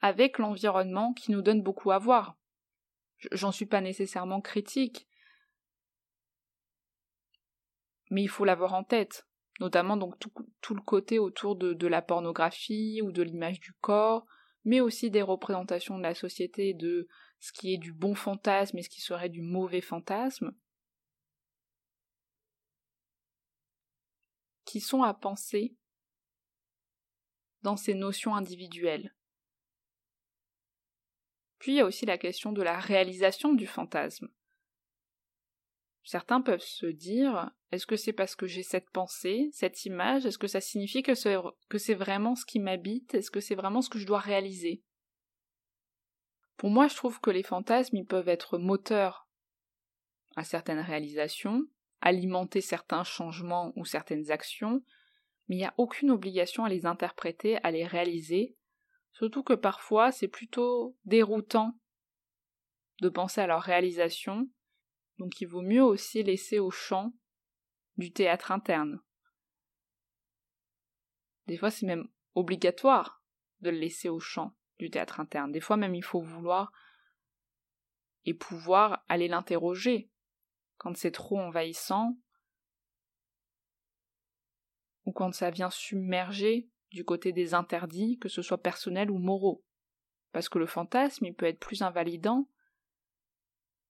avec 0.00 0.38
l'environnement 0.38 1.12
qui 1.12 1.32
nous 1.32 1.42
donne 1.42 1.60
beaucoup 1.60 1.90
à 1.90 1.98
voir. 1.98 2.36
J'en 3.32 3.50
suis 3.50 3.66
pas 3.66 3.80
nécessairement 3.80 4.40
critique, 4.40 5.08
mais 8.12 8.22
il 8.22 8.28
faut 8.28 8.44
l'avoir 8.44 8.74
en 8.74 8.84
tête, 8.84 9.26
notamment 9.58 9.96
donc 9.96 10.18
tout, 10.18 10.74
le 10.74 10.82
côté 10.82 11.18
autour 11.18 11.56
de, 11.56 11.86
la 11.86 12.02
pornographie 12.02 13.00
ou 13.02 13.10
de 13.10 13.22
l'image 13.22 13.58
du 13.58 13.72
corps, 13.80 14.26
mais 14.66 14.80
aussi 14.82 15.10
des 15.10 15.22
représentations 15.22 15.96
de 15.96 16.02
la 16.02 16.14
société, 16.14 16.74
de 16.74 17.08
ce 17.40 17.52
qui 17.52 17.72
est 17.72 17.78
du 17.78 17.94
bon 17.94 18.14
fantasme 18.14 18.76
et 18.76 18.82
ce 18.82 18.90
qui 18.90 19.00
serait 19.00 19.30
du 19.30 19.40
mauvais 19.40 19.80
fantasme, 19.80 20.54
qui 24.66 24.80
sont 24.80 25.02
à 25.02 25.14
penser 25.14 25.74
dans 27.62 27.78
ces 27.78 27.94
notions 27.94 28.34
individuelles. 28.34 29.16
Puis 31.58 31.72
il 31.72 31.76
y 31.76 31.80
a 31.80 31.86
aussi 31.86 32.04
la 32.04 32.18
question 32.18 32.52
de 32.52 32.60
la 32.60 32.78
réalisation 32.78 33.54
du 33.54 33.66
fantasme. 33.66 34.28
Certains 36.04 36.40
peuvent 36.40 36.60
se 36.60 36.86
dire 36.86 37.50
est-ce 37.70 37.86
que 37.86 37.96
c'est 37.96 38.12
parce 38.12 38.34
que 38.34 38.46
j'ai 38.46 38.62
cette 38.62 38.90
pensée, 38.90 39.48
cette 39.52 39.84
image, 39.84 40.26
est-ce 40.26 40.38
que 40.38 40.48
ça 40.48 40.60
signifie 40.60 41.02
que 41.02 41.14
c'est, 41.14 41.94
vraiment 41.94 42.34
ce 42.34 42.44
qui 42.44 42.58
m'habite, 42.58 43.14
est-ce 43.14 43.30
que 43.30 43.40
c'est 43.40 43.54
vraiment 43.54 43.82
ce 43.82 43.88
que 43.88 43.98
je 43.98 44.06
dois 44.06 44.18
réaliser? 44.18 44.82
Pour 46.56 46.70
moi, 46.70 46.88
je 46.88 46.96
trouve 46.96 47.20
que 47.20 47.30
les 47.30 47.42
fantasmes, 47.42 48.04
peuvent 48.04 48.28
être 48.28 48.58
moteurs 48.58 49.28
à 50.36 50.44
certaines 50.44 50.80
réalisations, 50.80 51.62
alimenter 52.00 52.60
certains 52.60 53.04
changements 53.04 53.72
ou 53.76 53.84
certaines 53.84 54.30
actions, 54.30 54.82
mais 55.48 55.56
il 55.56 55.58
n'y 55.58 55.64
a 55.64 55.74
aucune 55.76 56.10
obligation 56.10 56.64
à 56.64 56.68
les 56.68 56.84
interpréter, 56.84 57.58
à 57.62 57.70
les 57.70 57.86
réaliser, 57.86 58.56
surtout 59.12 59.42
que 59.42 59.54
parfois 59.54 60.12
c'est 60.12 60.28
plutôt 60.28 60.96
déroutant 61.04 61.78
de 63.00 63.08
penser 63.08 63.40
à 63.40 63.46
leur 63.46 63.62
réalisation, 63.62 64.48
donc 65.22 65.40
il 65.40 65.46
vaut 65.46 65.62
mieux 65.62 65.84
aussi 65.84 66.24
laisser 66.24 66.58
au 66.58 66.72
champ 66.72 67.12
du 67.96 68.12
théâtre 68.12 68.50
interne. 68.50 69.00
Des 71.46 71.56
fois 71.56 71.70
c'est 71.70 71.86
même 71.86 72.08
obligatoire 72.34 73.22
de 73.60 73.70
le 73.70 73.78
laisser 73.78 74.08
au 74.08 74.18
champ 74.18 74.56
du 74.80 74.90
théâtre 74.90 75.20
interne. 75.20 75.52
Des 75.52 75.60
fois 75.60 75.76
même 75.76 75.94
il 75.94 76.02
faut 76.02 76.20
vouloir 76.20 76.72
et 78.24 78.34
pouvoir 78.34 79.04
aller 79.08 79.28
l'interroger 79.28 80.10
quand 80.76 80.96
c'est 80.96 81.12
trop 81.12 81.38
envahissant, 81.38 82.18
ou 85.04 85.12
quand 85.12 85.32
ça 85.32 85.50
vient 85.50 85.70
submerger 85.70 86.68
du 86.90 87.04
côté 87.04 87.30
des 87.30 87.54
interdits, 87.54 88.18
que 88.18 88.28
ce 88.28 88.42
soit 88.42 88.60
personnels 88.60 89.12
ou 89.12 89.18
moraux. 89.18 89.64
Parce 90.32 90.48
que 90.48 90.58
le 90.58 90.66
fantasme, 90.66 91.26
il 91.26 91.34
peut 91.34 91.46
être 91.46 91.60
plus 91.60 91.82
invalidant 91.82 92.48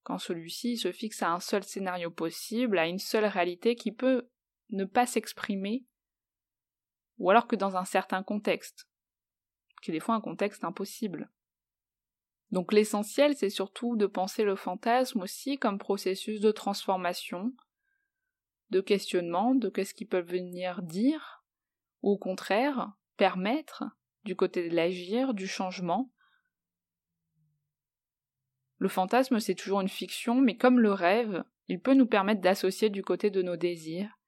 quand 0.02 0.18
celui-ci 0.18 0.76
se 0.76 0.92
fixe 0.92 1.22
à 1.22 1.32
un 1.32 1.40
seul 1.40 1.62
scénario 1.62 2.10
possible, 2.10 2.78
à 2.78 2.86
une 2.86 2.98
seule 2.98 3.24
réalité 3.24 3.76
qui 3.76 3.92
peut 3.92 4.28
ne 4.70 4.84
pas 4.84 5.06
s'exprimer, 5.06 5.84
ou 7.18 7.30
alors 7.30 7.46
que 7.46 7.56
dans 7.56 7.76
un 7.76 7.84
certain 7.84 8.22
contexte, 8.22 8.88
qui 9.82 9.90
est 9.90 9.94
des 9.94 10.00
fois 10.00 10.14
un 10.14 10.20
contexte 10.20 10.64
impossible. 10.64 11.30
Donc 12.50 12.72
l'essentiel, 12.72 13.36
c'est 13.36 13.50
surtout 13.50 13.96
de 13.96 14.06
penser 14.06 14.44
le 14.44 14.56
fantasme 14.56 15.22
aussi 15.22 15.58
comme 15.58 15.78
processus 15.78 16.40
de 16.40 16.52
transformation, 16.52 17.52
de 18.70 18.80
questionnement, 18.80 19.54
de 19.54 19.68
qu'est-ce 19.68 19.94
qu'ils 19.94 20.08
peuvent 20.08 20.30
venir 20.30 20.82
dire, 20.82 21.44
ou 22.02 22.12
au 22.12 22.18
contraire, 22.18 22.92
permettre, 23.16 23.84
du 24.24 24.36
côté 24.36 24.68
de 24.68 24.74
l'agir, 24.74 25.34
du 25.34 25.46
changement. 25.46 26.10
Le 28.82 28.88
fantasme, 28.88 29.38
c'est 29.38 29.54
toujours 29.54 29.80
une 29.80 29.88
fiction, 29.88 30.40
mais 30.40 30.56
comme 30.56 30.80
le 30.80 30.92
rêve, 30.92 31.44
il 31.68 31.80
peut 31.80 31.94
nous 31.94 32.08
permettre 32.08 32.40
d'associer 32.40 32.90
du 32.90 33.04
côté 33.04 33.30
de 33.30 33.40
nos 33.40 33.54
désirs, 33.54 34.18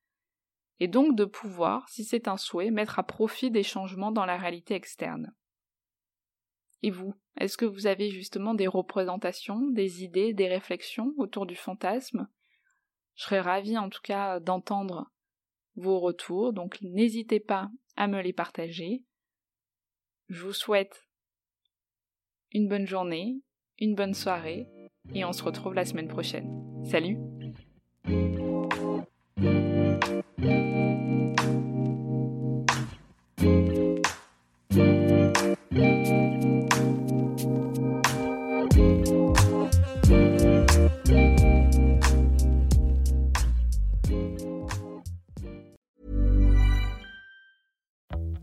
et 0.78 0.86
donc 0.86 1.16
de 1.16 1.24
pouvoir, 1.24 1.88
si 1.88 2.04
c'est 2.04 2.28
un 2.28 2.36
souhait, 2.36 2.70
mettre 2.70 3.00
à 3.00 3.02
profit 3.02 3.50
des 3.50 3.64
changements 3.64 4.12
dans 4.12 4.24
la 4.24 4.36
réalité 4.36 4.74
externe. 4.74 5.34
Et 6.82 6.92
vous, 6.92 7.16
est-ce 7.36 7.56
que 7.56 7.64
vous 7.64 7.88
avez 7.88 8.10
justement 8.10 8.54
des 8.54 8.68
représentations, 8.68 9.60
des 9.70 10.04
idées, 10.04 10.32
des 10.32 10.46
réflexions 10.46 11.12
autour 11.16 11.46
du 11.46 11.56
fantasme? 11.56 12.28
Je 13.16 13.24
serais 13.24 13.40
ravie 13.40 13.76
en 13.76 13.90
tout 13.90 14.02
cas 14.04 14.38
d'entendre 14.38 15.10
vos 15.74 15.98
retours, 15.98 16.52
donc 16.52 16.80
n'hésitez 16.80 17.40
pas 17.40 17.72
à 17.96 18.06
me 18.06 18.22
les 18.22 18.32
partager. 18.32 19.02
Je 20.28 20.44
vous 20.44 20.52
souhaite 20.52 21.08
une 22.52 22.68
bonne 22.68 22.86
journée, 22.86 23.40
une 23.78 23.94
bonne 23.94 24.14
soirée, 24.14 24.66
et 25.14 25.24
on 25.24 25.32
se 25.32 25.42
retrouve 25.42 25.74
la 25.74 25.84
semaine 25.84 26.08
prochaine. 26.08 26.62
Salut 26.84 27.18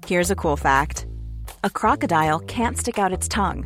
Here's 0.07 0.29
a 0.29 0.35
cool 0.35 0.57
fact 0.57 1.05
a 1.63 1.69
crocodile 1.69 2.39
can't 2.39 2.77
stick 2.77 2.99
out 2.99 3.13
its 3.13 3.29
tongue. 3.29 3.65